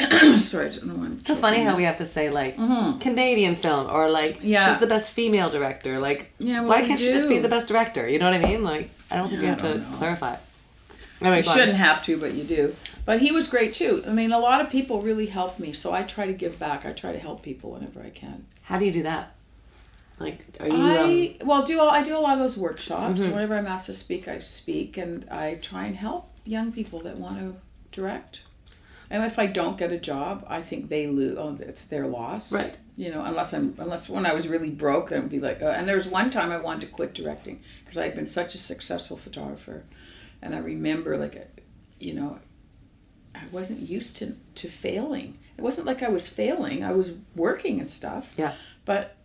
[0.40, 2.56] Sorry, I don't know why It's so funny how we have to say like
[3.00, 4.46] Canadian film or like Mm-hmm.
[4.48, 4.70] Yeah.
[4.70, 6.00] she's the best female director.
[6.00, 8.08] Like Yeah, well, why can't she just be the best director?
[8.08, 8.64] You know what I mean?
[8.64, 9.96] Like I don't think you I have to know.
[9.98, 10.36] clarify.
[11.20, 12.74] Anyway, You shouldn't have to, but you do.
[13.04, 14.02] But he was great too.
[14.06, 16.86] I mean, a lot of people really helped me, so I try to give back.
[16.86, 18.46] I try to help people whenever I can.
[18.62, 19.34] How do you do that?
[20.18, 20.74] Like, are you?
[20.74, 23.20] I um, well do all, I do a lot of those workshops.
[23.20, 23.32] Mm-hmm.
[23.32, 27.16] Whenever I'm asked to speak, I speak, and I try and help young people that
[27.16, 27.56] want to
[27.90, 28.40] direct.
[29.10, 31.36] And if I don't get a job, I think they lose.
[31.36, 32.52] Oh, it's their loss.
[32.52, 32.76] Right.
[32.96, 35.62] You know, unless I'm unless when I was really broke, I would be like.
[35.62, 38.26] Uh, and there was one time I wanted to quit directing because I had been
[38.26, 39.84] such a successful photographer,
[40.42, 41.60] and I remember like, uh,
[41.98, 42.38] you know,
[43.34, 45.38] I wasn't used to to failing.
[45.56, 46.82] It wasn't like I was failing.
[46.84, 48.34] I was working and stuff.
[48.36, 48.54] Yeah.
[48.84, 49.16] But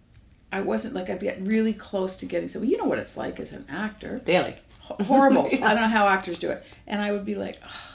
[0.52, 2.70] I wasn't like I'd get really close to getting something.
[2.70, 4.20] You know what it's like as an actor.
[4.26, 4.56] daily.
[4.82, 5.46] Ho- horrible.
[5.52, 6.64] I don't know how actors do it.
[6.88, 7.92] And I would be like, Ugh.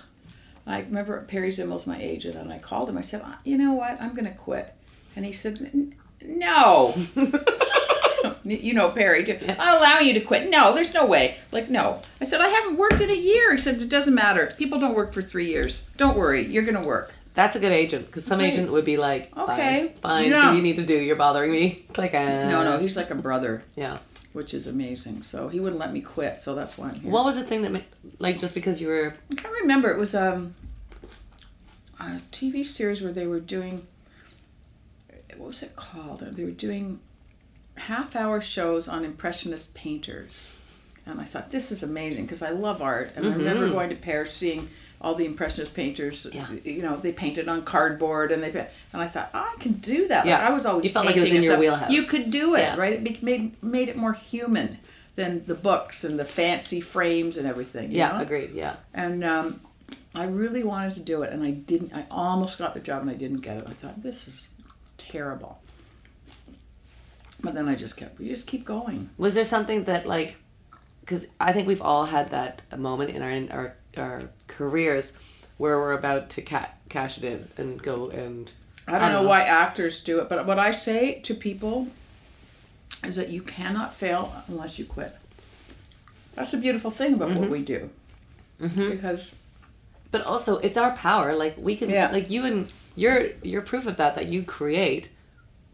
[0.67, 2.97] I remember Perry Zimel's my agent, and I called him.
[2.97, 4.01] I said, "Uh, you know what?
[4.01, 4.73] I'm going to quit.
[5.17, 6.95] And he said, no.
[8.45, 9.25] you know Perry.
[9.25, 9.39] too.
[9.59, 10.51] I'll allow you to quit.
[10.51, 11.37] No, there's no way.
[11.53, 12.01] Like, no.
[12.21, 13.53] I said, I haven't worked in a year.
[13.53, 14.55] He said, it doesn't matter.
[14.59, 15.85] People don't work for three years.
[15.97, 16.47] Don't worry.
[16.47, 17.15] You're going to work.
[17.35, 18.51] That's a good agent because some Okay.
[18.53, 19.93] agent would be like, Okay.
[20.03, 20.51] fine, No.
[20.51, 20.99] do you need to do?
[20.99, 21.85] You're bothering me.
[21.97, 22.19] Like, uh,
[22.51, 23.99] No, no, he's like a brother, Yeah.
[24.33, 25.23] which is amazing.
[25.23, 27.11] So he wouldn't let me quit, so that's why I'm here.
[27.11, 27.85] What was the thing that, made,
[28.19, 29.91] like, just because you were, I can't remember.
[29.91, 30.55] It was um,
[32.01, 33.87] a TV series where they were doing.
[35.37, 36.21] What was it called?
[36.21, 36.99] They were doing
[37.81, 40.57] half-hour shows on impressionist painters,
[41.07, 43.97] and I thought this is amazing because I love art, and I remember going to
[43.97, 44.69] Paris seeing
[45.01, 46.27] all the impressionist painters.
[46.31, 46.47] Yeah.
[46.63, 48.51] You know, they painted on cardboard, and they
[48.93, 50.27] and I thought oh, I can do that.
[50.27, 50.35] Yeah.
[50.39, 51.61] Like, I was always You felt like it was in your stuff.
[51.61, 51.91] wheelhouse.
[51.91, 52.77] You could do it, Yeah.
[52.77, 52.93] right?
[52.93, 54.79] It made made it more human
[55.17, 57.91] than the books and the fancy frames and everything.
[57.91, 58.21] you yeah, know?
[58.21, 58.77] agreed, yeah.
[58.95, 59.61] And um,
[60.15, 61.93] I really wanted to do it, and I didn't.
[61.95, 63.65] I almost got the job, and I didn't get it.
[63.69, 64.49] I thought this is
[64.99, 65.60] terrible.
[67.43, 68.21] But then I just kept.
[68.21, 69.11] You just keep going.
[69.17, 70.37] Was there something that like,
[71.01, 75.13] because I think we've all had that moment in our in our our careers
[75.57, 78.53] where we're about to ca- cash it in and go and
[78.89, 81.89] I don't, know, why actors do it, but what I say to people
[83.05, 85.17] is that you cannot fail unless you quit.
[86.35, 87.51] That's a beautiful thing about what mm-hmm.
[87.51, 87.91] we do,
[88.61, 88.91] mm-hmm.
[88.91, 89.35] because
[90.11, 92.11] but also it's our power like we can Yeah.
[92.11, 95.09] like you and you're you're proof of that that you create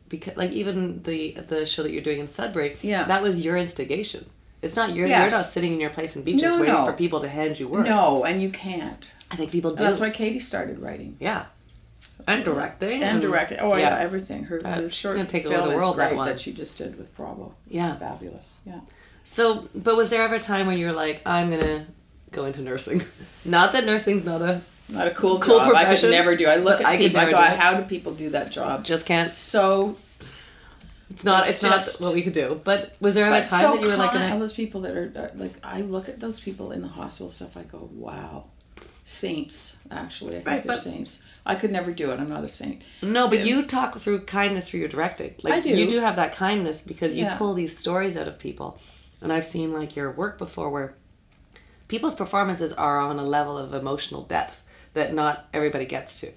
[0.08, 3.04] because like even the the show that you're doing in Sudbury Yeah.
[3.04, 4.26] that was your instigation
[4.62, 5.22] it's not you're Yes.
[5.30, 6.84] you're not sitting in your place in beaches No, waiting no.
[6.86, 9.08] for people to hand you work no, and you can't.
[9.30, 11.46] I think people do That's why Katie started writing yeah
[12.26, 13.58] and directing and directing.
[13.60, 13.98] Oh yeah, yeah.
[14.02, 14.44] everything.
[14.44, 16.26] Her, Uh, her short gonna take over film the is world, that one.
[16.28, 17.54] that she just did with Bravo.
[17.66, 17.94] It's Yeah.
[17.96, 18.54] fabulous.
[18.64, 18.80] Yeah.
[19.24, 21.86] so but was there ever a time when you were like I'm gonna
[22.32, 23.02] go into nursing
[23.44, 25.68] not that nursing's not a Not a cool, Cool job.
[25.74, 26.46] I profession, could never do.
[26.46, 27.20] I look at I could people.
[27.20, 28.84] I go, how do people do that job?
[28.84, 29.96] just can't So,
[31.10, 33.60] it's not It's it's, not what we could do but was there ever a time
[33.62, 36.20] so that you were like all those people that are, are like, I look at
[36.20, 37.56] those people in the hospital stuff.
[37.56, 38.44] I go, wow,
[39.04, 39.76] saints.
[39.90, 41.20] Actually, I think Right, they're but- saints.
[41.48, 42.18] I could never do it.
[42.18, 42.82] I'm not a saint.
[43.02, 45.36] No, but you talk through kindness through your directing.
[45.44, 45.68] Like I do.
[45.70, 47.36] you do have that kindness because you Yeah.
[47.36, 48.80] pull these stories out of people.
[49.20, 50.96] And I've seen like your work before where
[51.86, 54.64] people's performances are on a level of emotional depth
[54.96, 56.32] that not everybody gets to.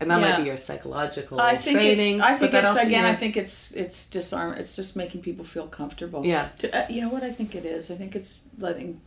[0.00, 0.28] And that Yeah.
[0.30, 2.20] might be your psychological I think training.
[2.20, 3.04] I think it's again.
[3.04, 4.54] I think it's it's disarm.
[4.54, 6.24] It's just making people feel comfortable.
[6.24, 6.48] Yeah.
[6.60, 7.90] To, uh, you know what I think it is.
[7.90, 9.00] I think it's letting.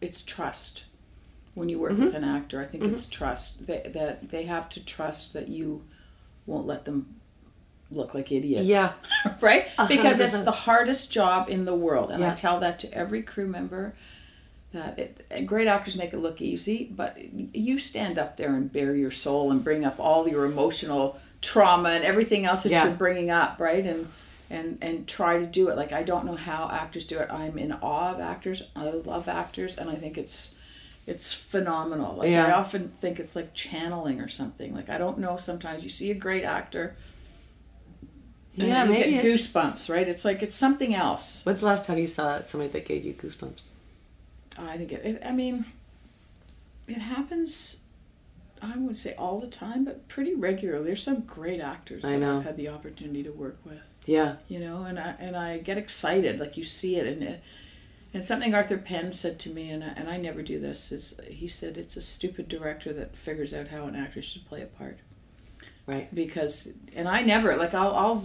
[0.00, 0.84] It's trust.
[1.54, 2.04] When you work Mm-hmm.
[2.06, 3.66] with an actor, I think it's trust.
[3.66, 5.82] That that they have to trust that you
[6.46, 6.98] won't let them
[7.90, 8.66] look like idiots.
[8.66, 8.92] Yeah.
[9.40, 9.66] right.
[9.88, 13.46] Because it's the hardest job in the world, and I tell that to every crew
[13.46, 13.94] member.
[14.74, 17.16] That it, great actors make it look easy, but
[17.54, 21.90] you stand up there and bare your soul and bring up all your emotional trauma
[21.90, 22.84] and everything else that Yeah.
[22.84, 23.84] you're bringing up, right?
[23.86, 24.08] And
[24.50, 25.76] and and try to do it.
[25.76, 27.30] Like I don't know how actors do it.
[27.30, 28.62] I'm in awe of actors.
[28.74, 30.56] I love actors, and I think it's
[31.06, 32.16] it's phenomenal.
[32.16, 32.46] Like Yeah.
[32.46, 34.74] I often think it's like channeling or something.
[34.74, 35.36] Like I don't know.
[35.36, 36.96] Sometimes you see a great actor,
[38.56, 40.08] Yeah, then you maybe get goosebumps, right?
[40.08, 41.44] It's like it's something else.
[41.44, 43.68] When's the last time you saw somebody that gave you goosebumps?
[44.58, 45.22] I think it, it.
[45.24, 45.64] I mean,
[46.86, 47.80] it happens.
[48.62, 50.86] I would say all the time, but pretty regularly.
[50.86, 52.38] There's some great actors I that know.
[52.38, 54.02] I've had the opportunity to work with.
[54.06, 54.36] Yeah.
[54.48, 57.42] You know, and I and I get excited, like you see it, and it,
[58.14, 60.92] and something Arthur Penn said to me, and I, and I never do this.
[60.92, 64.62] Is he said it's a stupid director that figures out how an actor should play
[64.62, 64.98] a part
[65.86, 66.14] Right.
[66.14, 68.24] because, and I never like I'll I'll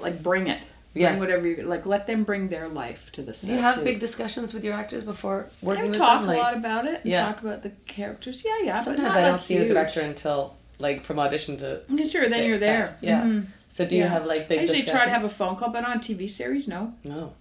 [0.00, 0.62] like bring it.
[0.96, 1.10] Yeah.
[1.10, 1.84] Bring whatever you like.
[1.86, 3.48] Let them bring their life to the set.
[3.48, 3.84] Do you have too.
[3.84, 6.30] big discussions with your actors before working I with talk them?
[6.30, 7.26] a Like, lot about it and Yeah.
[7.26, 8.42] talk about the characters.
[8.44, 8.82] Yeah, yeah.
[8.82, 12.44] sometimes I don't like see the director until like from audition to Yeah, sure, then
[12.46, 12.60] you're set.
[12.60, 12.96] there.
[13.00, 13.22] Yeah.
[13.22, 13.46] Mhm.
[13.68, 14.08] So do you Yeah.
[14.08, 14.58] have like big?
[14.58, 16.94] I usually try to have a phone call, but on a TV series, no.
[17.04, 17.32] No.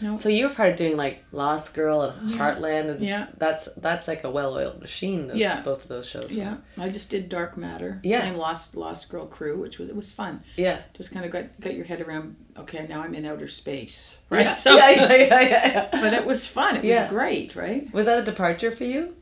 [0.00, 0.16] No.
[0.16, 2.38] So you were part of doing like Lost Girl and Yeah.
[2.38, 3.26] Heartland, and Yeah.
[3.38, 5.28] that's that's like a well-oiled machine.
[5.28, 5.60] Those, Yeah.
[5.62, 6.30] both of those shows.
[6.30, 6.36] were.
[6.36, 8.00] Yeah, I just did Dark Matter.
[8.02, 8.22] Yeah.
[8.22, 10.42] Same Lost Lost Girl crew, which was it was fun.
[10.56, 12.36] yeah, Just kind of got got your head around.
[12.58, 14.46] Okay, now I'm in outer space, right.
[14.46, 14.58] right?
[14.58, 15.88] So, yeah, yeah, yeah, yeah, yeah.
[15.92, 16.76] but it was fun.
[16.76, 17.92] It was great, right?
[17.94, 19.14] Was that a departure for you?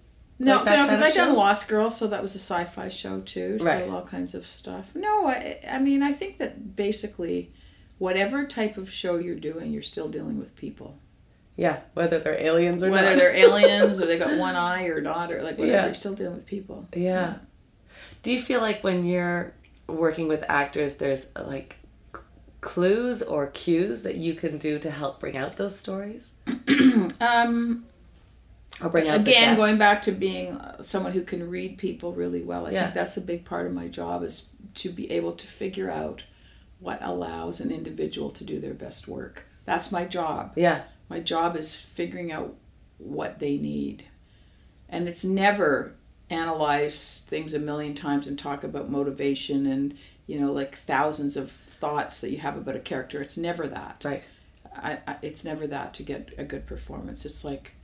[0.43, 1.35] No, Like no, because I done?
[1.37, 3.59] Lost Girl, so that was a sci-fi show too.
[3.61, 3.85] Right.
[3.85, 4.93] So all kinds of stuff.
[4.95, 7.53] No, I, I mean, I think that basically,
[8.01, 10.99] whatever type of show you're doing, you're still dealing with people.
[11.57, 12.95] Yeah, whether they're aliens or not.
[12.97, 13.17] Whether not.
[13.19, 15.85] they're aliens or they got one eye or not, or like whatever, Yeah.
[15.87, 16.89] you're still dealing with people.
[16.97, 17.35] Yeah.
[18.23, 19.53] Do you feel like when you're
[19.87, 21.77] working with actors, there's uh, like
[22.63, 26.33] clues or cues that you can do to help bring out those stories
[27.21, 27.87] Um,
[28.83, 32.43] or bring out again, going back to being uh, someone who can read people really
[32.43, 32.83] well, I Yeah.
[32.85, 34.47] think that's a big part of my job is
[34.77, 36.23] to be able to figure out
[36.81, 39.47] what allows an individual to do their best work.
[39.65, 40.53] That's my job.
[40.57, 42.57] Yeah, My job is figuring out
[42.99, 44.05] what they need.
[44.89, 45.95] And it's never
[46.31, 49.97] analyze things a million times and talk about motivation and
[50.29, 53.21] you know like thousands of thoughts that you have about a character.
[53.21, 54.03] It's never that.
[54.05, 54.23] Right.
[54.75, 57.25] I, I, it's never that to get a good performance.
[57.25, 57.75] It's like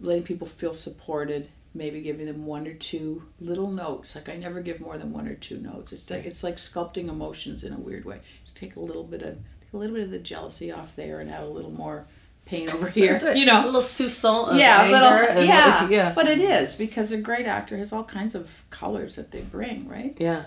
[0.00, 4.14] letting people feel supported, maybe giving them one or two little notes.
[4.14, 5.92] Like I never give more than one or two notes.
[5.92, 8.20] It's like it's like sculpting emotions in a weird way.
[8.44, 11.20] Just take a little bit of take a little bit of the jealousy off there
[11.20, 12.06] and add a little more
[12.46, 13.18] pain over here.
[13.22, 13.36] Right.
[13.36, 15.32] You know, a little soupçon of yeah, anger.
[15.32, 16.12] little, yeah, like- yeah.
[16.12, 19.88] But it is because a great actor has all kinds of colors that they bring,
[19.88, 20.16] right?
[20.18, 20.44] yeah.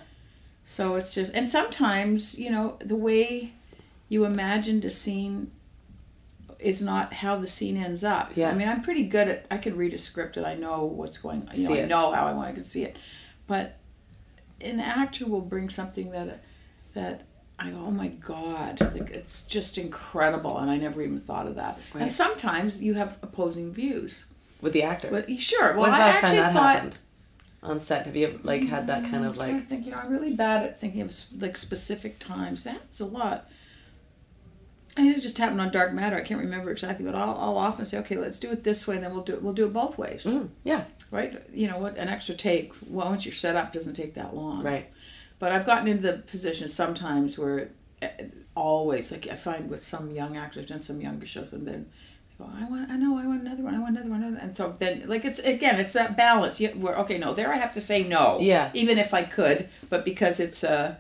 [0.70, 3.54] So it's just, and sometimes, you know, the way
[4.10, 5.50] you imagined a scene
[6.60, 8.32] is not how the scene ends up.
[8.36, 8.50] Yeah.
[8.50, 11.18] I mean, I'm pretty good at, I can read a script and I know what's
[11.18, 12.98] going you know, I know how I want to see it.
[13.46, 13.78] But
[14.62, 16.44] an actor will bring something that,
[16.94, 17.28] that
[17.60, 20.58] I go, oh my God, like it's just incredible.
[20.58, 21.80] And I never even thought of that.
[21.94, 22.02] Right.
[22.02, 24.26] And sometimes you have opposing views.
[24.62, 25.10] With the actor.
[25.12, 26.76] But sure, well, When's I actually thought.
[26.76, 26.96] Happened?
[27.64, 29.92] On set, have you like had that kind mm, I'm trying like to think, you
[29.92, 32.64] know, I'm really bad at thinking of like specific times.
[32.64, 33.50] That happens a lot.
[34.98, 36.16] And it just happened on Dark Matter.
[36.18, 38.96] I can't remember exactly, but I'll, I'll often say, okay, let's do it this way,
[38.96, 39.44] and then we'll do it.
[39.44, 41.42] We'll do it both ways, Mm, yeah, right?
[41.54, 41.98] You know what?
[41.98, 42.74] An extra take.
[42.88, 44.64] Well, once you're set up, doesn't take that long.
[44.64, 44.90] right.
[45.40, 47.70] But I've gotten into the position sometimes where
[48.02, 48.08] uh,
[48.56, 51.92] always, like I find with some young actors, done some younger shows, and then
[52.40, 54.42] they go, I want, I know, I want another one, I want another one, another.
[54.42, 56.60] and so then, like it's again, it's that balance.
[56.60, 58.72] Where okay, no, there I have to say no, Yeah.
[58.74, 60.96] even if I could, but because it's uh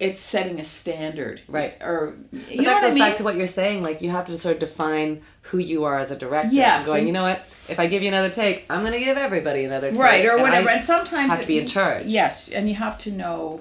[0.00, 1.74] it's setting a standard, Right.
[1.80, 3.04] Or But you know that goes I mean?
[3.04, 3.82] back to what you're saying.
[3.82, 6.54] Like you have to sort of define who you are as a director.
[6.54, 7.40] Yes, And going, and- you know what?
[7.68, 10.00] If I give you another take, I'm going to give everybody another take.
[10.00, 12.06] right or and whatever I and sometimes have to be in charge.
[12.06, 13.60] yes and you have to know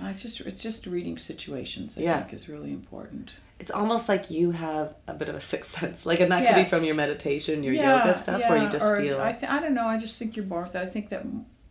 [0.00, 2.20] uh, it's just it's just reading situations i Yeah.
[2.22, 6.06] think is really important It's almost like you have a bit of a sixth sense.
[6.06, 9.00] Like, and that could be from your meditation, your yoga stuff, where you just or
[9.00, 9.20] feel.
[9.20, 11.22] I, th- I don't know i just think you're born with it i think that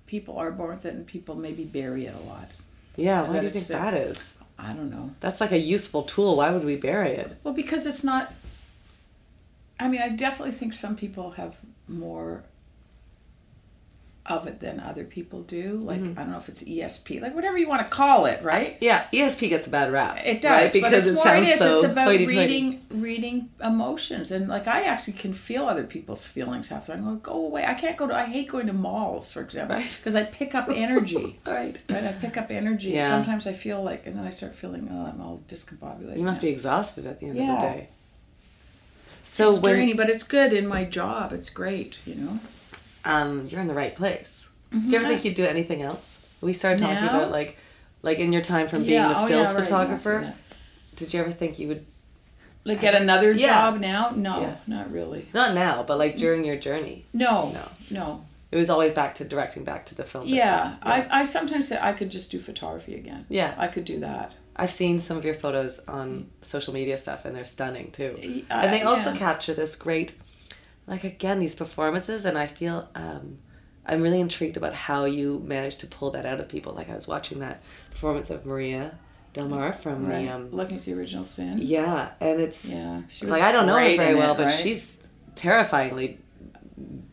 [0.07, 2.49] people are born with it and people maybe bury it a lot
[2.97, 4.33] yeah, why do you think that is?
[4.59, 6.37] i don't know That's like a useful tool.
[6.37, 7.35] Why would we bury it?
[7.43, 8.33] well because it's not
[9.79, 11.55] i mean i definitely think some people have
[11.87, 12.43] more
[14.29, 16.19] of it than other people do like Mm-hmm.
[16.19, 19.07] i don't know if it's esp like whatever you want to call it right Yeah,
[19.13, 20.17] ESP gets a bad rap.
[20.23, 20.63] It right?
[20.63, 24.67] does, because but it's it sounds it so it's about reading reading emotions, and like
[24.67, 27.07] I actually can feel other people's feelings half the time.
[27.07, 27.65] I go, go away.
[27.65, 28.15] I can't go to.
[28.15, 29.95] I hate going to malls, for example, Right.
[29.97, 31.39] because I pick up energy.
[31.45, 31.77] right.
[31.89, 32.89] Right, I pick up energy.
[32.91, 33.09] Yeah.
[33.09, 36.17] Sometimes I feel like, and then I start feeling, oh, I'm all discombobulated.
[36.17, 36.47] You must now.
[36.47, 37.89] be exhausted at the end of the day.
[39.23, 41.33] So it's when draining, but it's good in my job.
[41.33, 42.39] It's great, you know.
[43.05, 44.47] Um, you're in the right place.
[44.71, 46.19] Do you ever think you'd do anything else?
[46.41, 47.17] We started talking Now?
[47.17, 47.57] about like,
[48.01, 50.21] like in your time from being Yeah, the oh, stills yeah, photographer.
[50.25, 50.33] yeah.
[50.95, 51.85] Did you ever think you would?
[52.63, 53.47] Like get another Yeah.
[53.71, 54.11] job now?
[54.15, 55.29] No, not really.
[55.33, 57.05] Not now, but like during your journey.
[57.13, 57.69] No, No.
[57.89, 58.25] no.
[58.51, 60.27] It was always back to directing, back to the film.
[60.27, 60.75] Yeah.
[60.81, 63.25] I, I sometimes say I could just do photography again.
[63.29, 63.53] Yeah.
[63.57, 64.33] I could do that.
[64.55, 68.17] I've seen some of your photos on social media stuff, and they're stunning too.
[68.21, 70.15] Y- and they uh, also capture this great,
[70.87, 73.37] like again, these performances, and I feel um,
[73.85, 76.73] I'm really intrigued about how you managed to pull that out of people.
[76.73, 77.61] Like I was watching that
[77.91, 78.97] performance of Maria
[79.33, 80.25] Del Mar from Right.
[80.25, 81.59] the um, Looking to the original sin.
[81.61, 83.01] yeah, and it's Yeah.
[83.09, 84.59] She was like I don't know her very well, it, but right?
[84.59, 84.97] she's
[85.35, 86.19] terrifyingly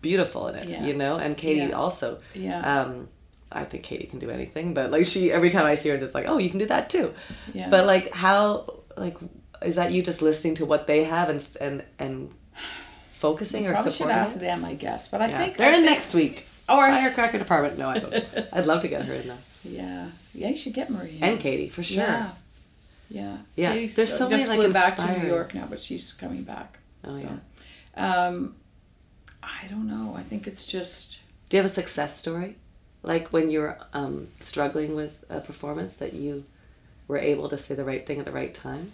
[0.00, 0.68] beautiful in it.
[0.68, 0.86] Yeah.
[0.86, 1.72] You know, and Katie Yeah.
[1.72, 2.20] also.
[2.34, 2.60] Yeah.
[2.80, 3.08] Um,
[3.52, 6.14] I think Katie can do anything, but like she, every time I see her, it's
[6.14, 7.14] like, oh, you can do that too.
[7.52, 7.68] yeah.
[7.70, 9.16] But like, how like
[9.62, 12.30] is that you just listening to what they have and and and
[13.28, 14.18] focusing or Probably should supporting?
[14.18, 15.08] ask them, I guess.
[15.08, 15.38] But I Yeah.
[15.38, 16.46] think they're I in think- next week.
[16.68, 17.78] Or Firecracker department.
[17.78, 18.14] No, I don't.
[18.52, 21.18] I'd love to get her in though, yeah, yeah, you should get Maria.
[21.26, 22.02] and Katie for sure.
[22.04, 22.30] Yeah.
[23.10, 23.36] Yeah.
[23.56, 26.42] Yeah, Katie's there's so many, like, flew back to New York now, but she's coming
[26.42, 26.78] back.
[27.04, 27.18] Oh so.
[27.96, 28.26] yeah.
[28.26, 28.56] Um,
[29.42, 30.14] I don't know.
[30.16, 31.18] I think it's just.
[31.48, 32.56] Do you have a success story,
[33.02, 36.44] like when you were um, struggling with a performance that you
[37.08, 38.92] were able to say the right thing at the right time?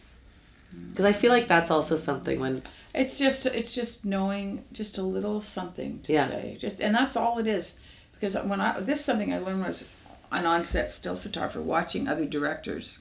[0.90, 2.62] Because I feel like that's also something when
[2.94, 6.28] It's just it's just knowing just a little something to Yeah.
[6.28, 7.80] say, just and that's all it is.
[8.12, 9.84] Because when I this is something I learned when I was
[10.32, 13.00] an on-set still photographer, watching other directors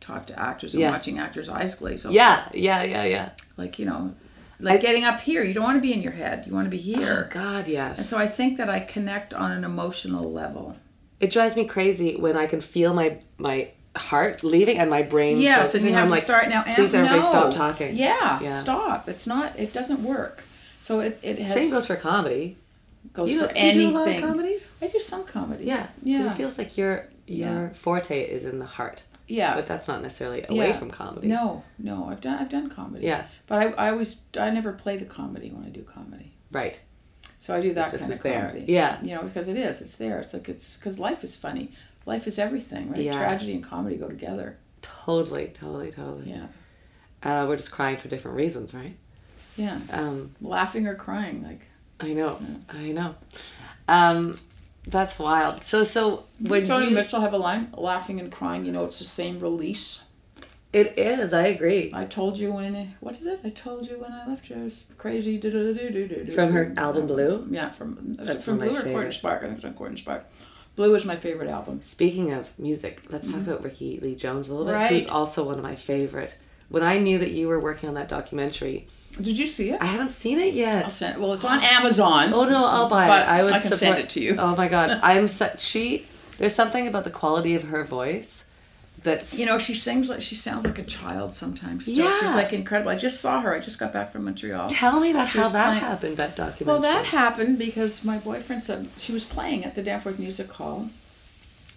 [0.00, 0.90] talk to actors and Yeah.
[0.90, 2.14] watching actors' eyes glaze over.
[2.14, 3.28] yeah, yeah, yeah, yeah.
[3.56, 4.14] like you know,
[4.60, 5.42] like getting up here.
[5.42, 6.44] You don't want to be in your head.
[6.46, 7.28] You want to be oh, here.
[7.30, 7.98] Oh God, yes.
[7.98, 10.76] And so I think that I connect on an emotional level.
[11.20, 15.38] it drives me crazy when I can feel my my heart leaving and my brain.
[15.40, 15.88] yeah focusing.
[15.88, 16.62] you have I'm to like, start now.
[16.62, 17.28] Please, and everybody, no.
[17.30, 17.96] stop talking.
[17.96, 18.58] Yeah, Yeah.
[18.58, 19.08] stop.
[19.08, 19.58] It's not.
[19.58, 20.44] It doesn't work.
[20.80, 22.56] So it it has Same goes for comedy.
[23.12, 23.90] goes you, for do you anything.
[23.90, 24.56] do a lot of comedy?
[24.82, 25.64] I do some comedy.
[25.64, 26.30] yeah Yeah.
[26.30, 27.68] It feels like your your Yeah.
[27.72, 29.54] forte is in the heart, Yeah.
[29.54, 30.72] but that's not necessarily away Yeah.
[30.78, 31.28] from comedy.
[31.28, 33.06] No, no, I've done I've done comedy.
[33.06, 33.24] Yeah.
[33.46, 36.32] But I, I always I never play the comedy when I do comedy.
[36.50, 36.78] Right.
[37.38, 38.40] So I do that kind of there.
[38.48, 38.64] comedy.
[38.68, 38.98] Yeah.
[39.02, 39.80] You know, because it is.
[39.80, 40.18] It's there.
[40.20, 41.70] It's like it's because life is funny.
[42.06, 43.00] Life is everything, right?
[43.00, 43.12] Yeah.
[43.12, 44.58] Tragedy and comedy go together.
[44.82, 46.30] Totally, totally, totally.
[46.30, 46.46] Yeah.
[47.22, 48.96] Uh, we're just crying for different reasons, right?
[49.56, 49.78] Yeah.
[49.90, 51.66] Um, Laughing or crying, like.
[52.00, 52.38] I know,
[52.68, 53.14] I know.
[53.88, 54.38] Um,
[54.86, 55.62] that's wild.
[55.64, 58.66] So, so when Joni you, Mitchell have a line, laughing and crying.
[58.66, 60.02] You know, it's the same release.
[60.72, 61.32] it is.
[61.32, 61.90] I agree.
[61.94, 62.94] I told you when.
[63.00, 63.40] What is it?
[63.44, 64.56] I told you when I left you.
[64.56, 65.38] I was crazy.
[65.38, 66.32] do-do-do-do-do-do.
[66.32, 67.46] From her album Blue?
[67.50, 69.14] Yeah, from That's from of Blue my or Court and.
[69.14, 69.42] Spark.
[69.42, 70.26] I think it's on Court and Spark.
[70.76, 71.80] Blue is my favorite album.
[71.82, 73.50] Speaking of music, let's talk mm-hmm.
[73.50, 74.72] about Rickie Lee Jones a little bit.
[74.72, 74.90] Right.
[74.90, 76.36] Who's also one of my favorite.
[76.68, 78.88] When I knew that you were working on that documentary,
[79.20, 79.80] Did you see it?
[79.80, 80.90] I haven't seen it I'll yet.
[80.90, 81.20] send.
[81.20, 82.32] Well, it's on Amazon.
[82.32, 83.28] Oh no, I'll buy But it.
[83.28, 83.78] I would I can support.
[83.78, 84.36] send it to you.
[84.38, 86.06] Oh my god, I'm such she.
[86.38, 88.43] There's something about the quality of her voice
[89.04, 91.84] that's You know, she sings like she sounds like a child sometimes.
[91.84, 91.94] Still.
[91.96, 92.18] Yeah.
[92.20, 92.90] she's like incredible.
[92.90, 93.54] I just saw her.
[93.54, 94.68] I just got back from Montreal.
[94.68, 96.16] Tell me about She how that playing- happened.
[96.16, 96.66] That documentary.
[96.66, 100.90] Well, that happened because my boyfriend said she was playing at the Danforth Music Hall.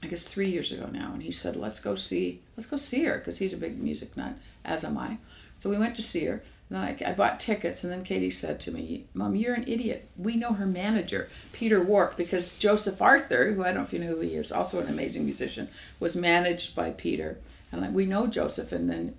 [0.04, 3.04] I guess three years ago now, and he said, "Let's go see, let's go see
[3.06, 5.18] her," because he's a big music nut, as am I.
[5.60, 6.44] So we went to see her.
[6.70, 9.64] And then I, I bought tickets, and then Katie said to me, "Mom, you're an
[9.68, 10.10] idiot.
[10.18, 14.00] We know her manager, Peter Wark, because Joseph Arthur, who I don't know if you
[14.00, 17.38] know who he is, also an amazing musician, was managed by Peter,
[17.72, 18.72] and like, we know Joseph.
[18.74, 19.16] And then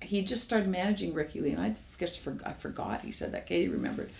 [0.00, 3.46] he just started managing Rickie Lee, and I guess for, I forgot he said that.
[3.46, 4.10] Katie remembered.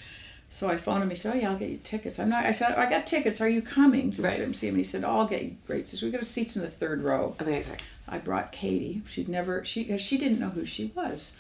[0.49, 1.11] So I phoned him.
[1.11, 2.45] He said, "Oh yeah, I'll get you tickets." I'm not.
[2.45, 3.41] I said, "I got tickets.
[3.41, 4.37] Are you coming to Right.
[4.37, 6.25] see him?" see him?" And he said, "Oh, I'll get you great." So we got
[6.27, 7.35] seats in the third row.
[7.39, 7.77] amazing.
[8.07, 9.03] I brought Katie.
[9.09, 9.64] She'd never.
[9.64, 11.37] She she didn't know who she was,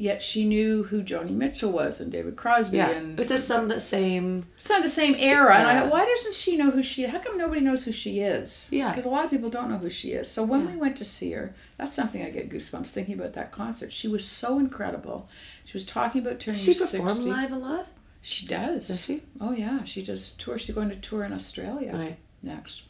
[0.00, 3.68] yet she knew who Joni Mitchell was and David Crosby Yeah, and it's just some
[3.68, 4.44] the same.
[4.56, 5.54] it's not the same era.
[5.56, 7.04] And I thought, why doesn't she know who she?
[7.04, 8.68] How come nobody knows who she is?
[8.70, 8.90] Yeah.
[8.90, 10.30] because a lot of people don't know who she is.
[10.30, 13.50] So when we went to see her, that's something I get goosebumps thinking about that
[13.52, 13.92] concert.
[13.92, 15.28] She was so incredible.
[15.64, 17.24] She was talking about turning she perform 60.
[17.30, 17.88] live a lot?
[18.22, 18.88] She does.
[18.88, 19.22] Does she?
[19.40, 20.58] Oh yeah, she does tour.
[20.58, 22.18] She's going to tour in Australia Right.
[22.42, 22.82] next.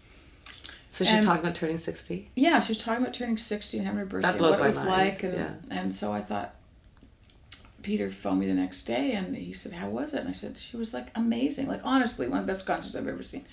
[0.91, 2.31] So she's And- talking about turning sixty.
[2.35, 4.31] Yeah, she was talking about turning sixty and having her birthday.
[4.31, 5.51] and blows what my it was mind, like, and yeah.
[5.71, 6.55] and so I thought.
[7.83, 10.59] Peter phoned me the next day and he said, "How was it?" And I said,
[10.59, 11.69] "She was like amazing.
[11.69, 13.45] Like honestly, one of the best concerts I've ever seen."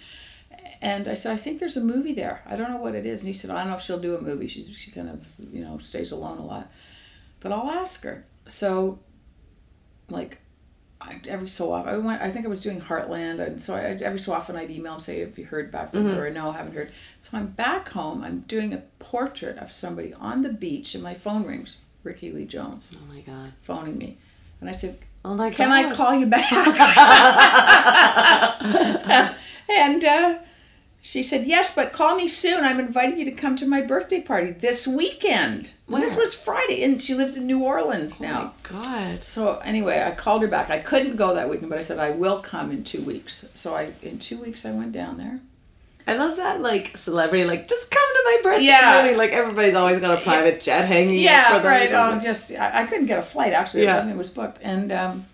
[0.82, 2.41] And I said, "I think there's a movie there.
[2.45, 4.15] I don't know what it is." And he said, "I don't know if she'll do
[4.15, 4.47] a movie.
[4.47, 6.71] She's she kind of you know stays alone a lot,
[7.39, 8.99] but I'll ask her." So,
[10.09, 10.39] like,
[11.01, 12.21] I, every so often I went.
[12.21, 14.99] I think I was doing Heartland, and so I, every so often I'd email him
[15.01, 16.15] say, "Have you heard back from mm-hmm.
[16.15, 16.91] her?" Or no, I haven't heard.
[17.19, 18.23] So I'm back home.
[18.23, 21.78] I'm doing a portrait of somebody on the beach, and my phone rings.
[22.06, 23.51] Rickie Lee Jones Oh my god.
[23.62, 24.18] phoning me,
[24.62, 25.58] and I said, Oh my god.
[25.58, 26.51] "Can I call you back?"
[29.70, 30.38] and uh,
[31.01, 32.64] she said, "Yes, but call me soon.
[32.64, 36.84] I'm inviting you to come to my birthday party this weekend." And This was Friday,
[36.84, 38.53] and she lives in New Orleans now.
[38.72, 39.24] Oh my god.
[39.24, 40.70] So anyway, I called her back.
[40.70, 43.45] I couldn't go that weekend, but I said I will come in two weeks.
[43.56, 45.39] So I in two weeks I went down there.
[46.08, 49.01] I love that like celebrity like just come to my birthday Yeah.
[49.01, 49.16] party.
[49.16, 51.18] Like everybody's always got a private jet hanging.
[51.20, 51.89] Yeah, for right.
[51.91, 53.84] Oh, just I, I couldn't get a flight actually.
[53.84, 54.06] Yeah.
[54.06, 54.12] Yeah.
[54.12, 55.26] It was booked, and um,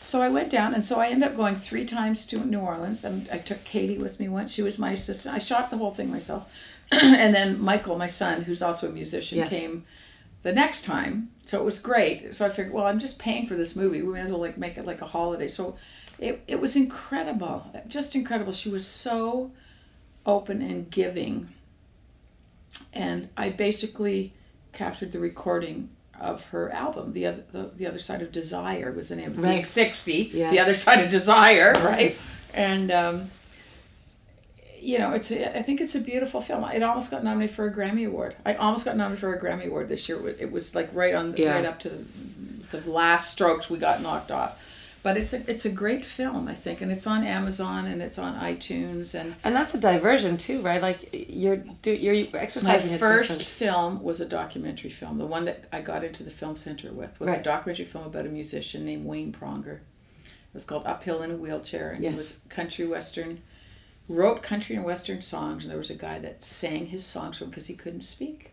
[0.00, 3.02] so I went down, and so I ended up going three times to New Orleans.
[3.04, 4.52] And I took Katie with me once.
[4.52, 5.34] She was my assistant.
[5.34, 6.52] I shot the whole thing myself,
[6.92, 9.48] and then Michael, my son, who's also a musician, Yes.
[9.48, 9.84] came
[10.42, 11.30] the next time.
[11.46, 12.34] So it was great.
[12.36, 14.02] So I figured, well, I'm just paying for this movie.
[14.02, 15.48] We may as well like make it like a holiday.
[15.48, 15.76] So
[16.18, 18.52] it it was incredible, just incredible.
[18.52, 19.50] She was so
[20.26, 21.48] open and giving
[22.92, 24.32] and I basically
[24.72, 29.08] captured the recording of her album, the other the, the other side of desire was
[29.08, 29.64] the name of Right.
[29.66, 30.52] sixty, Yes.
[30.52, 32.10] the other side of desire, right?
[32.10, 32.42] Yes.
[32.54, 33.30] And um,
[34.80, 36.62] you know, it's a, I think it's a beautiful film.
[36.64, 38.36] It almost got nominated for a Grammy award.
[38.44, 40.28] I almost got nominated for a Grammy award this year.
[40.28, 41.54] It was like right on Yeah.
[41.54, 44.60] right up to the, the last strokes we got knocked off.
[45.04, 48.18] But it's a it's a great film, I think, and it's on Amazon and it's
[48.18, 50.80] on iTunes and And that's a diversion too, right?
[50.80, 55.18] Like you're do you're exercising a first film was a documentary film.
[55.18, 57.40] The one that I got into the film center with was Right.
[57.40, 59.80] a documentary film about a musician named Wayne Pronger.
[60.24, 62.12] It was called Uphill in a Wheelchair, and Yes.
[62.12, 63.42] he was country western,
[64.08, 67.44] wrote country and western songs, and there was a guy that sang his songs for
[67.44, 68.52] him because he couldn't speak.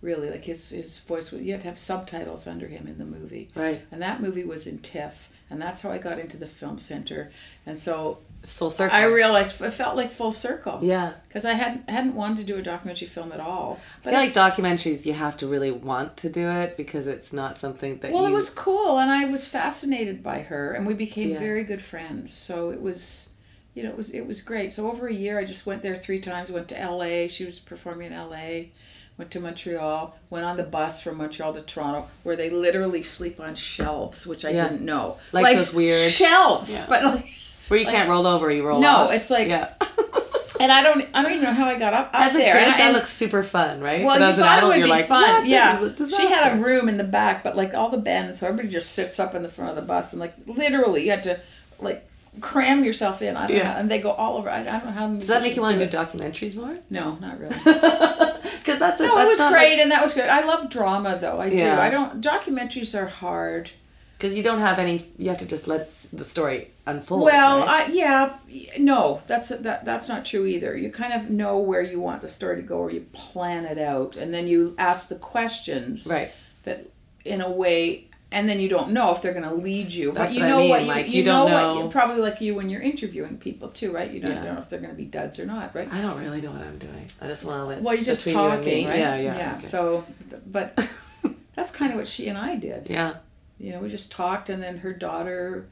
[0.00, 3.04] Really, like his his voice, was- you had to have subtitles under him in the
[3.04, 3.50] movie.
[3.54, 3.82] Right.
[3.92, 7.30] And that movie was in TIFF, and that's how I got into the film center.
[7.66, 8.96] And so It's full circle.
[8.96, 11.12] I realized it felt like full circle yeah.
[11.28, 13.78] because I hadn't hadn't wanted to do a documentary film at all.
[14.00, 17.56] I feel like documentaries you have to really want to do it because it's not
[17.56, 20.94] something that well, you it was cool, and I was fascinated by her, and we
[20.94, 21.38] became Yeah.
[21.38, 22.32] very good friends.
[22.32, 23.28] So it was,
[23.74, 24.72] you know, it was it was great.
[24.72, 26.50] So over a year, I just went there three times.
[26.50, 27.28] Went to L.A.
[27.28, 28.72] She was performing in L.A.
[29.18, 30.16] Went to Montreal.
[30.30, 34.44] Went on the bus from Montreal to Toronto, where they literally sleep on shelves, which
[34.44, 34.68] I Yeah.
[34.68, 35.18] didn't know.
[35.32, 36.86] Like those weird- shelves, Yeah.
[36.88, 37.26] but like.
[37.68, 39.12] Where you like, can't roll over, you roll no, off.
[39.12, 39.72] it's like yeah.
[40.60, 42.54] and I don't I don't even know how I got up, up As a there.
[42.54, 44.04] kid, and, that and- looks super fun, right?
[44.04, 45.46] well, but you thought adult, it would be like, fun.
[45.46, 47.96] Yeah, This is a she had a room in the back, but like all the
[47.98, 51.04] bands, so everybody just sits up in the front of the bus, and like literally,
[51.04, 51.38] you had to
[51.78, 52.06] like
[52.40, 53.36] cram yourself in.
[53.36, 53.72] I don't Yeah.
[53.74, 54.50] know, and they go all over.
[54.50, 55.08] I, I don't know how.
[55.08, 56.76] Does that make you want to do documentaries more?
[56.90, 57.56] No, not really.
[58.66, 60.28] Because that's a, No, that's it was great, and that was good.
[60.28, 61.38] I love drama, though.
[61.38, 61.76] I Yeah.
[61.76, 61.80] do.
[61.82, 62.20] I don't.
[62.20, 63.70] Documentaries are hard.
[64.16, 65.04] Because you don't have any.
[65.18, 67.24] You have to just let the story unfold.
[67.24, 67.90] Well, right?
[67.90, 68.36] I yeah,
[68.78, 70.76] no, that's that that's not true either.
[70.76, 73.78] You kind of know where you want the story to go, or you plan it
[73.78, 76.32] out, and then you ask the questions right.
[76.62, 76.86] that,
[77.24, 80.12] in a way, and then you don't know if they're going to lead you.
[80.12, 81.80] That's but you what I know mean, what you, like, you, you don't know, know-
[81.82, 84.10] what probably like you when you're interviewing people too, right?
[84.10, 84.42] You don't, Yeah.
[84.54, 85.88] know if they're going to be duds or not, right?
[85.92, 87.06] I don't really know what I'm doing.
[87.20, 87.82] I just want to let.
[87.82, 88.86] Well, you're just you talking, me.
[88.88, 88.98] right?
[88.98, 89.54] Yeah, yeah.
[89.58, 89.66] okay.
[89.66, 90.04] So,
[90.46, 90.78] but
[91.54, 92.88] that's kind of what she and I did.
[92.90, 93.14] yeah.
[93.58, 95.66] you know, we just talked, and then her daughter,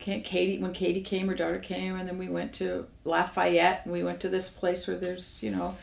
[0.00, 3.92] Ka- Katie, when Katie came, her daughter came, and then we went to Lafayette, and
[3.92, 5.76] we went to this place where there's, you know,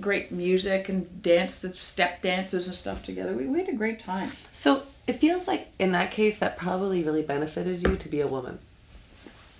[0.00, 3.34] great music and dance, the step dances and stuff together.
[3.34, 4.30] We, we had a great time.
[4.52, 8.26] So it feels like in that case that probably really benefited you to be a
[8.26, 8.58] woman.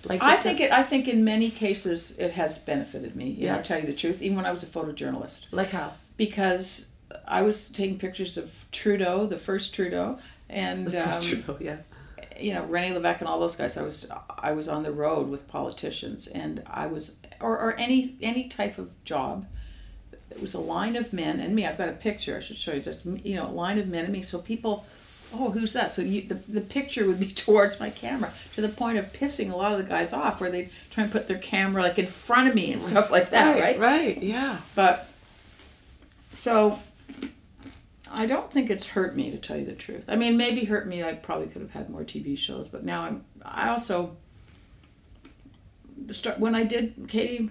[0.05, 0.71] Like I think to- it.
[0.71, 3.29] I think in many cases it has benefited me.
[3.29, 3.61] You know, Yeah.
[3.61, 6.87] tell you the truth, even when I was a photojournalist, like how because
[7.27, 10.19] I was taking pictures of Trudeau, the first Trudeau,
[10.49, 11.57] and That's um, true.
[11.59, 11.79] Yeah.
[12.39, 13.77] you know René Lévesque and all those guys.
[13.77, 18.15] I was I was on the road with politicians, and I was or, or any
[18.21, 19.45] any type of job.
[20.29, 21.65] It was a line of men and me.
[21.65, 22.37] I've got a picture.
[22.37, 22.81] I should show you.
[22.81, 24.21] Just you know, a line of men and me.
[24.21, 24.85] So people,
[25.33, 25.91] oh, who's that?
[25.91, 29.51] So you, the the picture would be towards my camera to the point of pissing
[29.51, 32.07] a lot of the guys off, where they try and put their camera like in
[32.07, 33.79] front of me and stuff like that, right?
[33.79, 34.21] Right.
[34.21, 34.59] Yeah.
[34.75, 35.09] But
[36.37, 36.79] so
[38.11, 40.05] I don't think it's hurt me to tell you the truth.
[40.07, 41.03] I mean, maybe hurt me.
[41.03, 43.25] I probably could have had more TV shows, but now I'm.
[43.43, 44.17] I also
[46.05, 47.49] the start when I did Katie.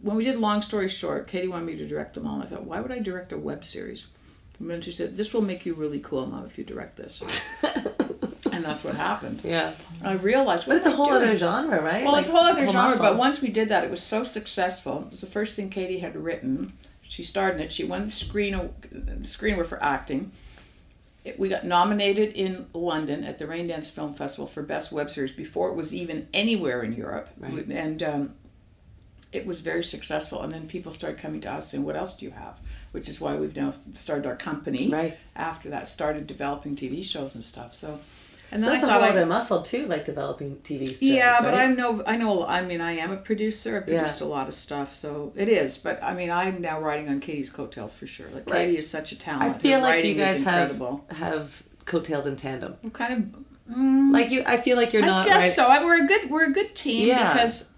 [0.00, 2.36] When we did Long Story Short, Katie wanted me to direct them all.
[2.36, 4.06] And I thought, why would I direct a web series?
[4.60, 7.22] And then she said, "This will make you really cool, Mom, if you direct this."
[8.52, 9.42] and that's what happened.
[9.44, 9.72] Yeah.
[10.02, 11.22] I realized, But it's a whole doing?
[11.22, 12.02] other genre, right?
[12.04, 13.02] Well, Like, it's a whole other genre, muscle.
[13.02, 15.02] but once we did that, it was so successful.
[15.06, 16.72] It was the first thing Katie had written.
[17.02, 17.72] She starred in it.
[17.72, 20.32] She won the screen the screen award for acting.
[21.24, 25.32] It, we got nominated in London at the Raindance Film Festival for Best Web Series
[25.32, 27.66] before it was even anywhere in Europe, Right.
[27.68, 28.34] and um,
[29.32, 30.42] it was very successful.
[30.42, 32.60] And then people started coming to us saying, "What else do you have?"
[32.92, 34.88] Which is why we've now started our company.
[34.88, 35.16] Right.
[35.36, 37.74] After that, started developing TV shows and stuff.
[37.74, 38.00] So,
[38.50, 41.02] and So that's I a whole I, other muscle too, like developing TV shows.
[41.02, 41.64] yeah, but right?
[41.64, 43.84] I'm no, I know, I mean, I am a producer.
[43.86, 43.98] I Yeah.
[43.98, 45.76] produced a lot of stuff, so it is.
[45.76, 48.26] But I mean, I'm now riding on Katie's coattails for sure.
[48.32, 48.66] Like Right.
[48.66, 49.42] Katie is such a talent.
[49.42, 50.80] I Her feel like you guys have
[51.10, 52.76] have coattails in tandem.
[52.82, 53.74] I'm kind of.
[53.76, 55.52] Mm, Like you, I feel like you're I not guess right.
[55.52, 55.66] so.
[55.66, 57.34] I, we're a good, we're a good team Yeah.
[57.34, 57.68] because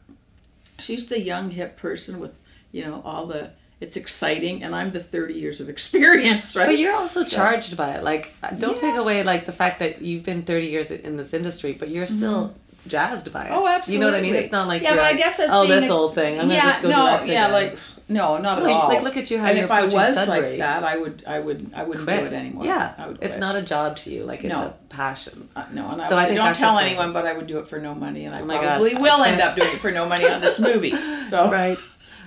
[0.79, 2.41] she's the young hip person with,
[2.71, 3.51] you know, all the.
[3.81, 6.66] It's exciting, and I'm the 30 years of experience, right?
[6.66, 8.05] But you're also charged by it.
[8.05, 11.72] Like, don't take away like the fact that you've been 30 years in this industry,
[11.72, 12.55] but you're still
[12.87, 13.51] jazzed by it.
[13.53, 13.95] Oh, absolutely.
[13.95, 14.35] You know what I mean?
[14.35, 16.39] It's not like yeah, you're but like, I guess as oh, this a- old thing.
[16.39, 17.53] I'm yeah, gonna just go no, direct yeah, again.
[17.53, 17.78] like
[18.11, 18.89] no, not at Well, all.
[18.89, 20.41] like, look at you how and you're if I was Sudbury.
[20.51, 22.64] like that, I would, I would, I wouldn't quit do it anymore.
[22.64, 24.24] Yeah, I would it's not a job to you.
[24.24, 24.66] Like it's No.
[24.66, 25.49] a passion.
[25.55, 27.78] Uh, no, and I, So I don't tell anyone, but I would do it for
[27.78, 29.93] no money, and I Oh my God, probably I will end up doing it for
[29.93, 30.91] no money on this movie.
[31.31, 31.78] So, Right.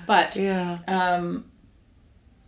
[0.05, 0.79] But Yeah.
[0.87, 1.45] um,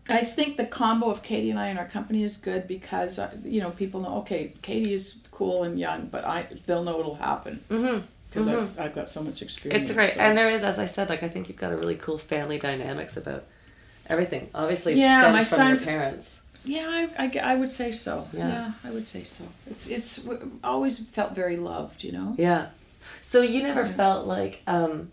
[0.08, 3.32] I think the combo of Katie and I in our company is good because uh,
[3.44, 7.16] you know people know okay, Katie is cool and young, but I they'll know it'll
[7.16, 8.02] happen Mm-hmm.
[8.30, 9.86] because I've, I've got so much experience.
[9.90, 10.20] It's great, so.
[10.20, 12.60] and there is, as I said, like I think you've got a really cool family
[12.60, 13.46] dynamics about
[14.08, 14.50] everything.
[14.54, 16.40] Obviously, it Yeah, my from son's- your parents.
[16.68, 16.88] Yeah,
[17.18, 18.28] I, I, I would say so.
[18.34, 18.48] Yeah.
[18.48, 18.72] Yeah.
[18.84, 19.44] I would say so.
[19.70, 20.20] It's it's
[20.64, 22.36] always felt very loved, you know.
[22.40, 22.68] Yeah.
[23.22, 25.12] So you never felt like um,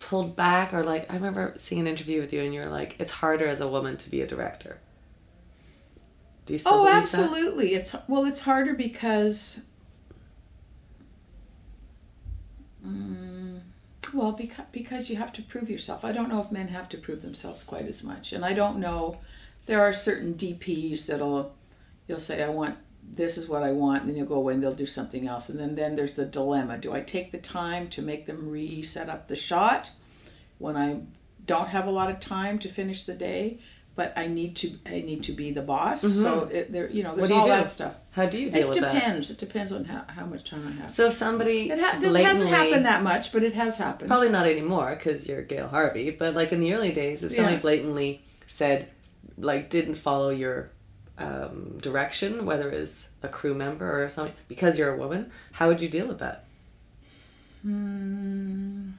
[0.00, 3.10] pulled back or like I remember seeing an interview with you and you're like, it's
[3.10, 4.80] harder as a woman to be a director.
[6.46, 7.20] Do you still Oh, believe that?
[7.20, 7.74] absolutely.
[7.74, 9.60] It's well, it's harder because.
[12.84, 13.60] Mm,
[14.14, 16.04] well, because because you have to prove yourself.
[16.04, 18.78] I don't know if men have to prove themselves quite as much, and I don't
[18.78, 19.18] know.
[19.66, 21.54] There are certain DPs that'll,
[22.06, 22.78] you'll say, I want
[23.14, 25.48] this is what I want, and then you'll go away and they'll do something else,
[25.48, 29.08] and then then there's the dilemma: Do I take the time to make them reset
[29.08, 29.90] up the shot
[30.58, 31.00] when I
[31.46, 33.60] don't have a lot of time to finish the day?
[33.96, 36.02] But I need to I need to be the boss.
[36.02, 37.38] So it, there you know there's Mm-hmm.
[37.40, 37.50] all do?
[37.50, 37.96] that stuff.
[38.12, 38.92] How do you deal It with that?
[38.94, 39.28] depends.
[39.30, 40.90] It depends on how, how much time I have.
[40.92, 44.08] So if somebody It, ha- hasn't happened that much, but it has happened.
[44.08, 47.56] probably not anymore because you're Gail Harvey, but like in the early days, if somebody
[47.56, 47.60] Yeah.
[47.62, 48.86] blatantly said,
[49.36, 50.70] like, didn't follow your
[51.18, 55.80] um, direction, whether it's a crew member or something, because you're a woman, how would
[55.80, 56.44] you deal with that?
[57.62, 58.90] Hmm.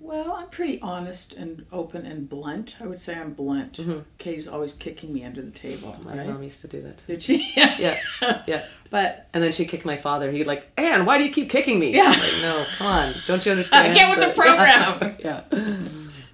[0.00, 2.76] Well, I'm pretty honest and open and blunt.
[2.80, 3.74] I would say I'm blunt.
[3.74, 4.04] Mhm.
[4.18, 5.96] Katie's always kicking me under the table.
[6.02, 6.26] My right?
[6.26, 7.06] mom used to do that.
[7.06, 7.52] Did she?
[7.56, 8.00] Yeah,
[8.46, 8.64] yeah.
[8.90, 10.32] But And then she kicked my father.
[10.32, 11.94] He'd like, Anne, why do you keep kicking me?
[11.94, 12.08] Yeah.
[12.10, 13.94] Like, no, come on, don't you understand?
[13.94, 15.16] Get with the that-" program.
[15.24, 15.78] yeah.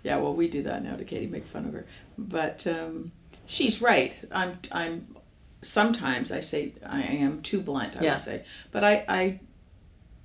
[0.02, 1.84] yeah, well, we do that now to Katie, make fun of her.
[2.16, 3.12] But um,
[3.46, 4.14] she's right.
[4.30, 4.58] I'm.
[4.72, 5.16] I'm.
[5.62, 7.96] Sometimes I say I am too blunt.
[7.98, 8.12] I Yeah.
[8.14, 9.04] would say, but I.
[9.08, 9.40] I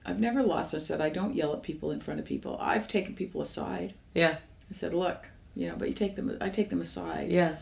[0.03, 0.73] I've never lost.
[0.73, 2.57] I said I don't yell at people in front of people.
[2.59, 3.93] I've taken people aside.
[4.15, 4.37] yeah,
[4.69, 6.35] I said, look, you know, but you take them.
[6.41, 7.29] I take them aside.
[7.29, 7.57] yeah,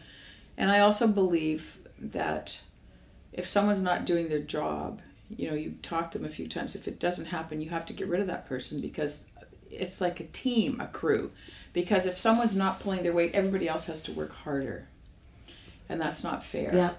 [0.57, 2.62] And I also believe that
[3.34, 6.76] if someone's not doing their job, you know, you talk to them a few times.
[6.76, 9.26] If it doesn't happen, you have to get rid of that person because
[9.70, 11.32] it's like a team, a crew.
[11.74, 14.88] Because if someone's not pulling their weight, everybody else has to work harder.
[15.89, 16.69] And that's not fair.
[16.73, 16.91] yeah,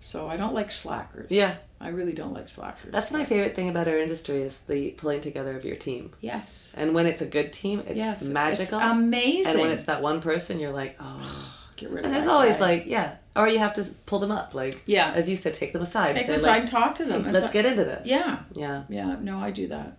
[0.00, 1.30] So I don't like slackers.
[1.30, 1.56] yeah.
[1.78, 2.90] I really don't like slackers.
[2.90, 6.12] That's my favorite thing about our industry is the pulling together of your team.
[6.22, 6.72] Yes.
[6.74, 8.22] And when it's a good team, it's yes.
[8.22, 8.62] magical.
[8.62, 9.46] It's amazing.
[9.46, 11.54] and when it's that one person, you're like, oh.
[11.76, 12.12] get rid of them.
[12.12, 12.60] And there's always guy.
[12.60, 15.12] like, yeah, or you have to pull them up, like, Yeah.
[15.12, 16.14] as you said, take them aside.
[16.14, 17.24] Take them like, aside and talk to them.
[17.26, 18.06] It's Let's like- get into this.
[18.06, 18.38] Yeah.
[18.54, 18.84] Yeah.
[18.88, 19.16] Yeah.
[19.20, 19.98] No, I do that.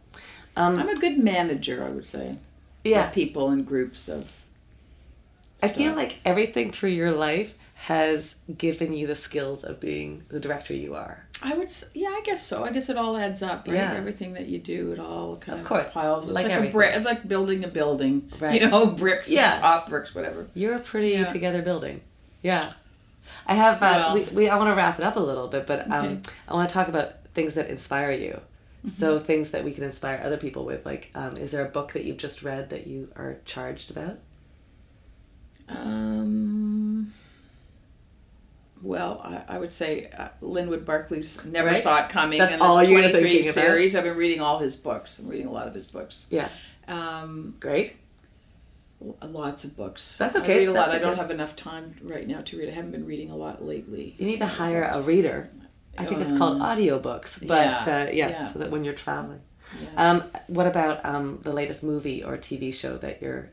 [0.56, 2.38] Um, I'm a good manager, I would say.
[2.84, 3.12] yeah.
[3.12, 4.36] People and groups of.
[5.62, 10.40] I feel like everything through your life has given you the skills of being the
[10.40, 11.24] director you are.
[11.44, 12.64] I would, yeah, I guess so.
[12.64, 13.76] I guess it all adds up, right?
[13.76, 13.94] Yeah.
[13.94, 16.26] Everything that you do, it all kind Of of, course, piles.
[16.26, 16.96] It's like like, a brick.
[16.96, 18.32] It's like building a building.
[18.40, 18.60] Right.
[18.62, 19.60] You know, bricks, Yeah.
[19.60, 20.48] top bricks, whatever.
[20.56, 21.32] You're a pretty Yeah.
[21.32, 22.02] together building.
[22.42, 22.74] Yeah.
[23.46, 25.68] I have, uh, Well- we, we, I want to wrap it up a little bit,
[25.68, 26.22] but um, Okay.
[26.48, 28.42] I want to talk about things that inspire you.
[28.80, 28.90] Mm-hmm.
[28.90, 30.86] So, things that we can inspire other people with.
[30.86, 34.18] Like, um, is there a book that you've just read that you are charged about?
[35.70, 36.67] Um.
[38.82, 41.80] Well, I, I would say uh, Linwood Barclay's Never Right.
[41.82, 42.40] Saw It Coming.
[42.40, 43.54] That's and all you're 23 thinking about?
[43.54, 43.96] series.
[43.96, 45.20] I've been reading all his books.
[45.20, 46.28] I'm reading a lot of his books.
[46.30, 46.50] Yeah.
[46.88, 47.96] Um, Great.
[49.24, 50.18] lots of books.
[50.18, 50.42] That's okay.
[50.44, 50.88] I okay, read a lot.
[50.90, 52.70] that's I don't have enough time right now to read.
[52.70, 54.16] I haven't been reading a lot lately.
[54.18, 55.50] You need to hire a reader.
[55.98, 58.54] I think it's called Um, audiobooks, but yeah, uh, yeah, yeah.
[58.54, 59.42] so that when you're traveling.
[59.82, 60.12] Yeah.
[60.12, 63.50] Um, what about um, the latest movie or TV show that you're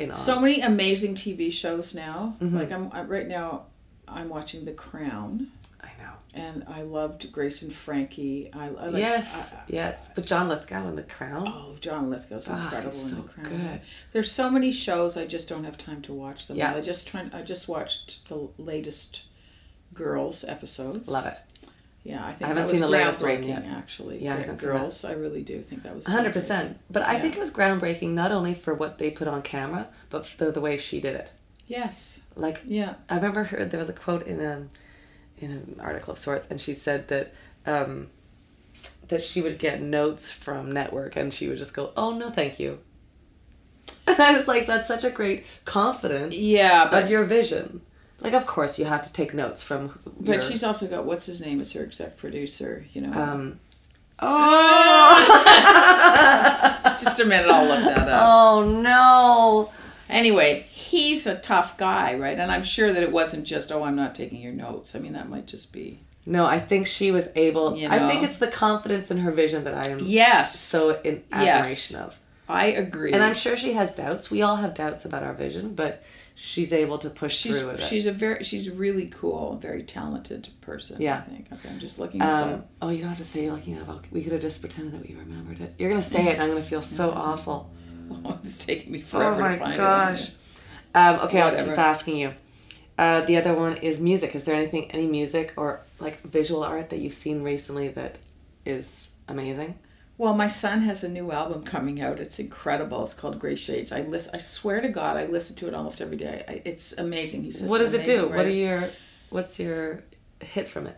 [0.00, 0.16] in on?
[0.16, 2.36] so many amazing TV shows now.
[2.40, 2.54] Mhm.
[2.54, 3.66] Like I'm I, right now,
[4.08, 5.48] I'm watching The Crown,
[5.80, 6.12] I know.
[6.34, 8.50] and I loved Grace and Frankie.
[8.52, 10.08] I, I like, yes, I- I- yes.
[10.14, 11.46] But John Lithgow in The Crown.
[11.48, 13.48] Oh, John Lithgow's Ah, incredible in so The Crown.
[13.50, 13.80] good.
[14.12, 16.56] There's so many shows I just don't have time to watch them.
[16.56, 16.74] Yeah.
[16.74, 17.32] I just trying.
[17.32, 19.22] I just watched the latest
[19.94, 21.08] Girls episodes.
[21.08, 21.38] Love it.
[22.02, 23.64] Yeah, I think I haven't that seen was the latest one yet.
[23.64, 25.04] Actually, Yeah, I Gr- seen Girls.
[25.06, 26.78] I really do think that was hundred percent.
[26.90, 27.20] But I Yeah.
[27.20, 30.60] think it was groundbreaking not only for what they put on camera, but for the
[30.60, 31.30] way she did it.
[31.66, 32.20] Yes.
[32.36, 32.94] Like Yeah.
[33.08, 34.66] I remember heard There was a quote in a
[35.38, 37.32] in an article of sorts, and she said that
[37.66, 38.08] um,
[39.08, 42.58] that she would get notes from network, and she would just go, "Oh no, thank
[42.60, 42.78] you."
[44.06, 47.80] And I was like, "That's such a great confidence Yeah, but of your vision."
[48.20, 49.98] Like, of course, you have to take notes from.
[50.20, 52.84] but your, she's also got what's his name as her exec producer.
[52.92, 53.12] You know.
[53.20, 53.60] um.
[54.20, 55.14] Oh.
[57.00, 58.22] Just a minute, I'll look that up.
[58.24, 59.72] oh no.
[60.14, 62.38] Anyway, he's a tough guy, right?
[62.38, 64.94] And I'm sure that it wasn't just, oh, I'm not taking your notes.
[64.94, 65.98] I mean, that might just be.
[66.24, 67.76] No, I think she was able.
[67.76, 67.96] You know?
[67.96, 71.48] I think it's the confidence in her vision that I am Yes, so in Yes.
[71.48, 72.18] admiration of.
[72.48, 73.12] I agree.
[73.12, 74.30] And I'm sure she has doubts.
[74.30, 76.02] We all have doubts about our vision, but
[76.34, 77.86] she's able to push she's through with it.
[77.86, 81.00] she's a very she's really cool, very talented person.
[81.00, 81.18] Yeah.
[81.18, 81.46] I think.
[81.52, 84.12] Okay, I'm just looking Um, oh, you don't have to say you're looking at.
[84.12, 85.74] We could have just pretended that we remembered it.
[85.78, 87.70] You're gonna say it, and I'm gonna feel so awful.
[88.26, 90.28] Oh, it's taking me forever oh my to find gosh.
[90.28, 90.34] it.
[90.94, 92.34] Um, okay, I'll keep asking you.
[92.96, 94.34] Uh, the other one is music.
[94.34, 98.18] Is there anything, any music or like visual art that you've seen recently that
[98.64, 99.78] is amazing?
[100.16, 102.20] Well, my son has a new album coming out.
[102.20, 103.02] It's incredible.
[103.02, 103.90] It's called Gray Shades.
[103.90, 104.30] I listen.
[104.34, 106.44] I swear to God, I listen to it almost every day.
[106.46, 107.42] I, it's amazing.
[107.42, 108.26] He's what does it do?
[108.26, 108.90] amazing What are your,
[109.30, 110.04] what's your
[110.40, 110.96] hit from it?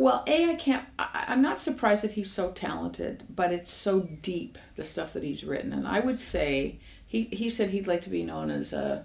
[0.00, 0.86] Well, a I can't.
[0.98, 5.22] I, I'm not surprised that he's so talented, but it's so deep the stuff that
[5.22, 5.74] he's written.
[5.74, 9.02] And I would say he he said he'd like to be known as uh,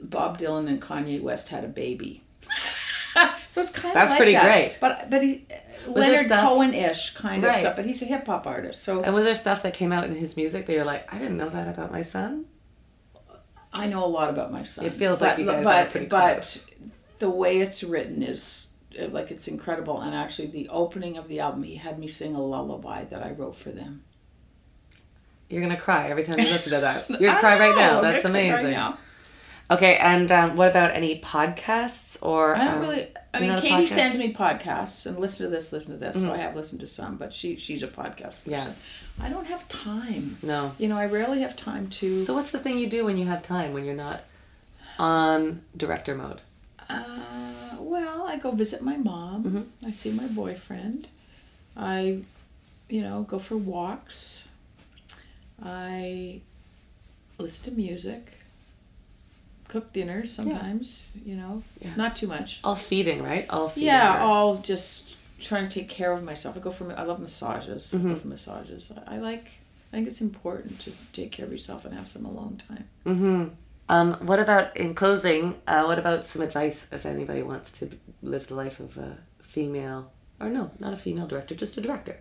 [0.00, 2.24] Bob Dylan and Kanye West had a baby.
[3.50, 4.44] so it's kind of That's like pretty that.
[4.44, 4.78] great.
[4.80, 5.46] But but he
[5.94, 7.76] there Leonard Cohen ish kind of stuff.
[7.76, 10.16] But he's a hip hop artist, so And was there stuff that came out in
[10.16, 12.46] his music that you're like, I didn't know that about my son?
[13.72, 14.84] I know a lot about my son.
[14.84, 16.66] It feels like but, you guys but, are pretty But close.
[17.20, 18.65] the way it's written is
[19.10, 20.00] like it's incredible.
[20.00, 23.30] And actually, the opening of the album, he had me sing a lullaby that I
[23.30, 24.04] wrote for them.
[25.48, 27.08] You're gonna cry every time you listen to that.
[27.10, 27.96] You're gonna cry right know, now.
[27.98, 28.70] I'm That's gonna right amazing.
[28.72, 28.98] now.
[29.68, 32.54] Okay, and um, what about any podcasts or?
[32.54, 33.08] I don't um, really.
[33.34, 36.20] I mean, Katie sends me podcasts and listen to this, listen to this.
[36.20, 38.50] So I have listened to some, but she she's a podcast person.
[38.50, 38.72] Yeah.
[39.20, 40.38] I don't have time.
[40.42, 40.74] No.
[40.78, 42.24] You know, I rarely have time to.
[42.24, 44.22] So what's the thing you do when you have time when you're not
[44.98, 46.40] on director mode?
[46.88, 47.45] Uh,
[47.96, 49.44] well, I go visit my mom.
[49.44, 49.86] Mm-hmm.
[49.88, 51.08] I see my boyfriend.
[51.76, 52.20] I,
[52.88, 54.48] you know, go for walks.
[55.62, 56.40] I
[57.38, 58.32] listen to music.
[59.68, 61.94] Cook dinners sometimes, you know, Yeah.
[61.96, 62.60] not too much.
[62.62, 63.46] All feeding, right?
[63.50, 63.86] All feeding.
[63.88, 66.56] Yeah, all just trying to take care of myself.
[66.56, 67.92] I go for I love massages.
[67.92, 68.08] I Mm-hmm.
[68.10, 68.92] go for massages.
[69.06, 69.46] I, I like.
[69.92, 72.84] I think it's important to take care of yourself and have some alone time.
[73.06, 73.44] Mm-hmm.
[73.88, 75.60] Um, what about in closing?
[75.66, 77.90] Uh, what about some advice if anybody wants to
[78.22, 80.10] live the life of a female,
[80.40, 82.18] or no, not a female director, just a director?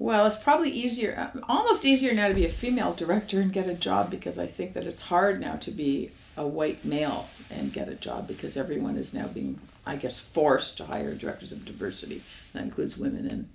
[0.00, 3.68] Well, it's probably easier, uh, almost easier now to be a female director and get
[3.68, 7.72] a job because I think that it's hard now to be a white male and
[7.72, 11.64] get a job because everyone is now being, I guess, forced to hire directors of
[11.64, 12.22] diversity.
[12.52, 13.48] That includes women and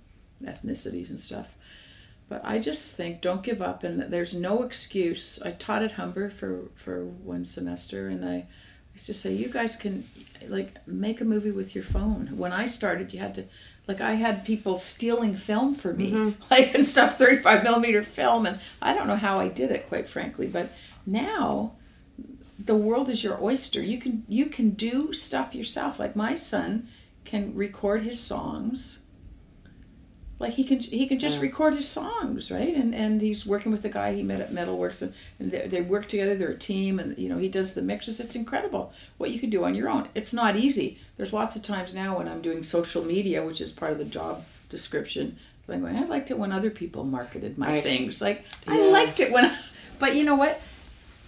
[0.46, 1.56] ethnicities and stuff.
[2.28, 5.40] But I just think don't give up, and there's no excuse.
[5.44, 8.46] I taught at Humber for for one semester, and I
[8.94, 10.04] used to say, you guys can
[10.48, 12.36] like make a movie with your phone.
[12.36, 13.44] When I started, you had to,
[13.86, 16.42] like, I had people stealing film for me, mm-hmm.
[16.50, 19.88] like and stuff, thirty five millimeter film, and I don't know how I did it,
[19.88, 20.46] quite frankly.
[20.46, 20.72] But
[21.04, 21.72] now,
[22.58, 23.82] the world is your oyster.
[23.82, 25.98] You can you can do stuff yourself.
[25.98, 26.88] Like my son
[27.24, 29.00] can record his songs.
[30.38, 32.74] Like he can he can just record his songs, right?
[32.74, 35.80] And and he's working with the guy he met at Metalworks, and, and they, they
[35.80, 36.34] work together.
[36.34, 38.18] They're a team, and you know he does the mixes.
[38.20, 40.08] It's incredible what you can do on your own.
[40.14, 40.98] It's not easy.
[41.16, 44.04] There's lots of times now when I'm doing social media, which is part of the
[44.04, 45.38] job description.
[45.68, 47.82] Like I liked it when other people marketed my Right.
[47.82, 48.20] things.
[48.20, 49.56] Like I liked it when,
[49.98, 50.60] but you know what?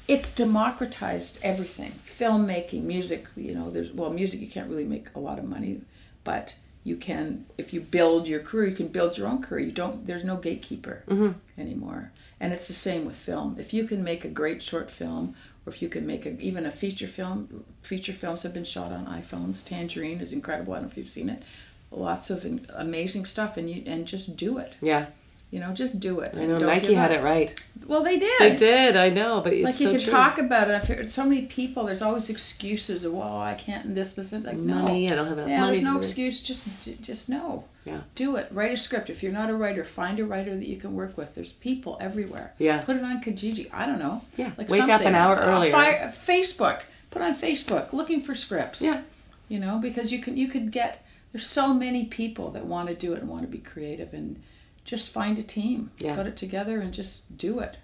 [0.08, 5.18] it's democratized everything filmmaking music you know there's well music you can't really make a
[5.18, 5.80] lot of money
[6.22, 9.66] but you can if you build your career you can build your own career.
[9.66, 11.32] You don't there's no gatekeeper mm-hmm.
[11.60, 12.12] anymore.
[12.38, 13.56] And it's the same with film.
[13.58, 15.34] If you can make a great short film
[15.64, 18.92] or if you can make a, even a feature film feature films have been shot
[18.92, 19.64] on iphones.
[19.64, 20.74] Tangerine is incredible.
[20.74, 21.42] I don't know if you've seen it.
[21.90, 24.76] Lots of amazing stuff and you and just do it.
[24.80, 25.06] Yeah,
[25.50, 27.58] you know just do it I know Nike had it right.
[27.86, 30.12] well they did They did, I know, but it's like you so can true.
[30.12, 30.74] talk about it.
[30.74, 31.84] I've heard so many people.
[31.84, 35.12] There's always excuses of, "Well, I can't and this, this, and like Money, no.
[35.12, 36.40] I don't have enough yeah, money there's no excuse.
[36.42, 36.66] Just,
[37.00, 37.64] just no.
[37.84, 38.00] Yeah.
[38.16, 38.48] Do it.
[38.50, 39.08] Write a script.
[39.08, 41.34] If you're not a writer, find a writer that you can work with.
[41.36, 42.52] There's people everywhere.
[42.58, 42.82] Yeah.
[42.82, 43.72] Put it on Kijiji.
[43.72, 44.22] I don't know.
[44.36, 45.70] Yeah, Like wake up an hour earlier.
[45.70, 46.82] Fire, Facebook.
[47.10, 47.92] Put on Facebook.
[47.92, 48.82] Looking for scripts.
[48.82, 49.02] Yeah.
[49.48, 51.04] You know, because you can you could get.
[51.32, 54.42] There's so many people that want to do it and want to be creative and
[54.86, 55.90] just find a team.
[55.98, 56.14] Yeah.
[56.14, 57.76] Put it together and just do it.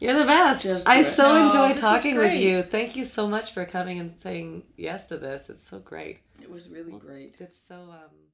[0.00, 0.62] You're the best.
[0.62, 1.10] Just I do it.
[1.10, 2.62] so No, enjoy talking with you.
[2.62, 5.50] Thank you so much for coming and saying yes to this.
[5.50, 6.20] It's so great.
[6.40, 7.34] It was really great.
[7.40, 8.28] It's so um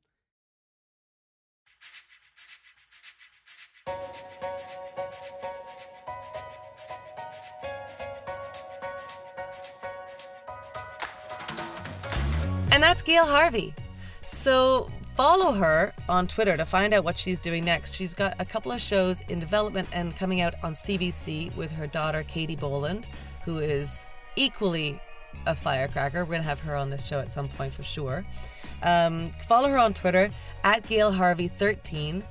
[12.71, 13.73] And that's Gail Harvey.
[14.27, 17.95] So follow her on Twitter to find out what she's doing next.
[17.95, 21.87] She's got a couple of shows in development and coming out on CBC with her
[21.87, 23.07] daughter Katie Boland,
[23.45, 24.05] who is
[24.37, 25.01] equally
[25.47, 26.25] a firecracker.
[26.25, 28.25] We're going to have her on this show at some point for sure.
[28.83, 30.31] Um, follow her on Twitter
[30.65, 32.25] at Gail Harvey13.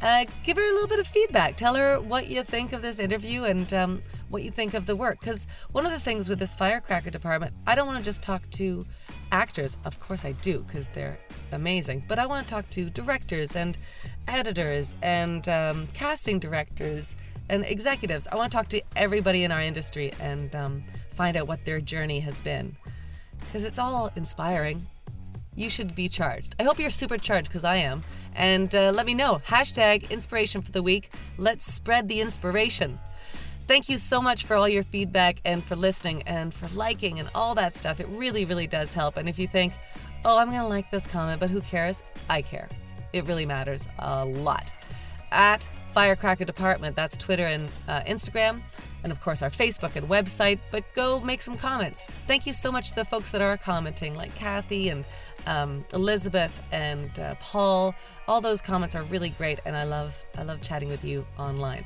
[0.00, 1.56] Uh, give her a little bit of feedback.
[1.56, 4.94] Tell her what you think of this interview and um, what you think of the
[4.94, 5.18] work.
[5.20, 8.48] Because one of the things with this firecracker department, I don't want to just talk
[8.52, 8.86] to
[9.32, 9.76] actors.
[9.84, 11.18] Of course, I do because they're
[11.52, 12.04] amazing.
[12.06, 13.76] But I want to talk to directors and
[14.28, 17.14] editors and um, casting directors
[17.48, 18.28] and executives.
[18.30, 21.80] I want to talk to everybody in our industry and um, find out what their
[21.80, 22.76] journey has been.
[23.40, 24.86] Because it's all inspiring
[25.58, 26.54] you should be charged.
[26.60, 28.02] I hope you're super charged because I am.
[28.36, 29.40] And uh, let me know.
[29.46, 31.10] Hashtag inspiration for the week.
[31.36, 32.98] Let's spread the inspiration.
[33.66, 37.28] Thank you so much for all your feedback and for listening and for liking and
[37.34, 37.98] all that stuff.
[38.00, 39.16] It really, really does help.
[39.16, 39.74] And if you think,
[40.24, 42.02] oh, I'm going to like this comment, but who cares?
[42.30, 42.68] I care.
[43.12, 44.72] It really matters a lot.
[45.32, 48.62] At Firecracker Department, that's Twitter and uh, Instagram,
[49.02, 50.58] and of course our Facebook and website.
[50.70, 52.06] But go make some comments.
[52.26, 55.04] Thank you so much to the folks that are commenting, like Kathy and
[55.46, 57.94] um, Elizabeth and uh, Paul.
[58.26, 61.84] All those comments are really great, and I love I love chatting with you online.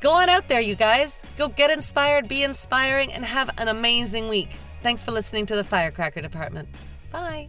[0.00, 1.22] Go on out there, you guys.
[1.38, 4.50] Go get inspired, be inspiring, and have an amazing week.
[4.82, 6.68] Thanks for listening to the Firecracker Department.
[7.12, 7.48] Bye.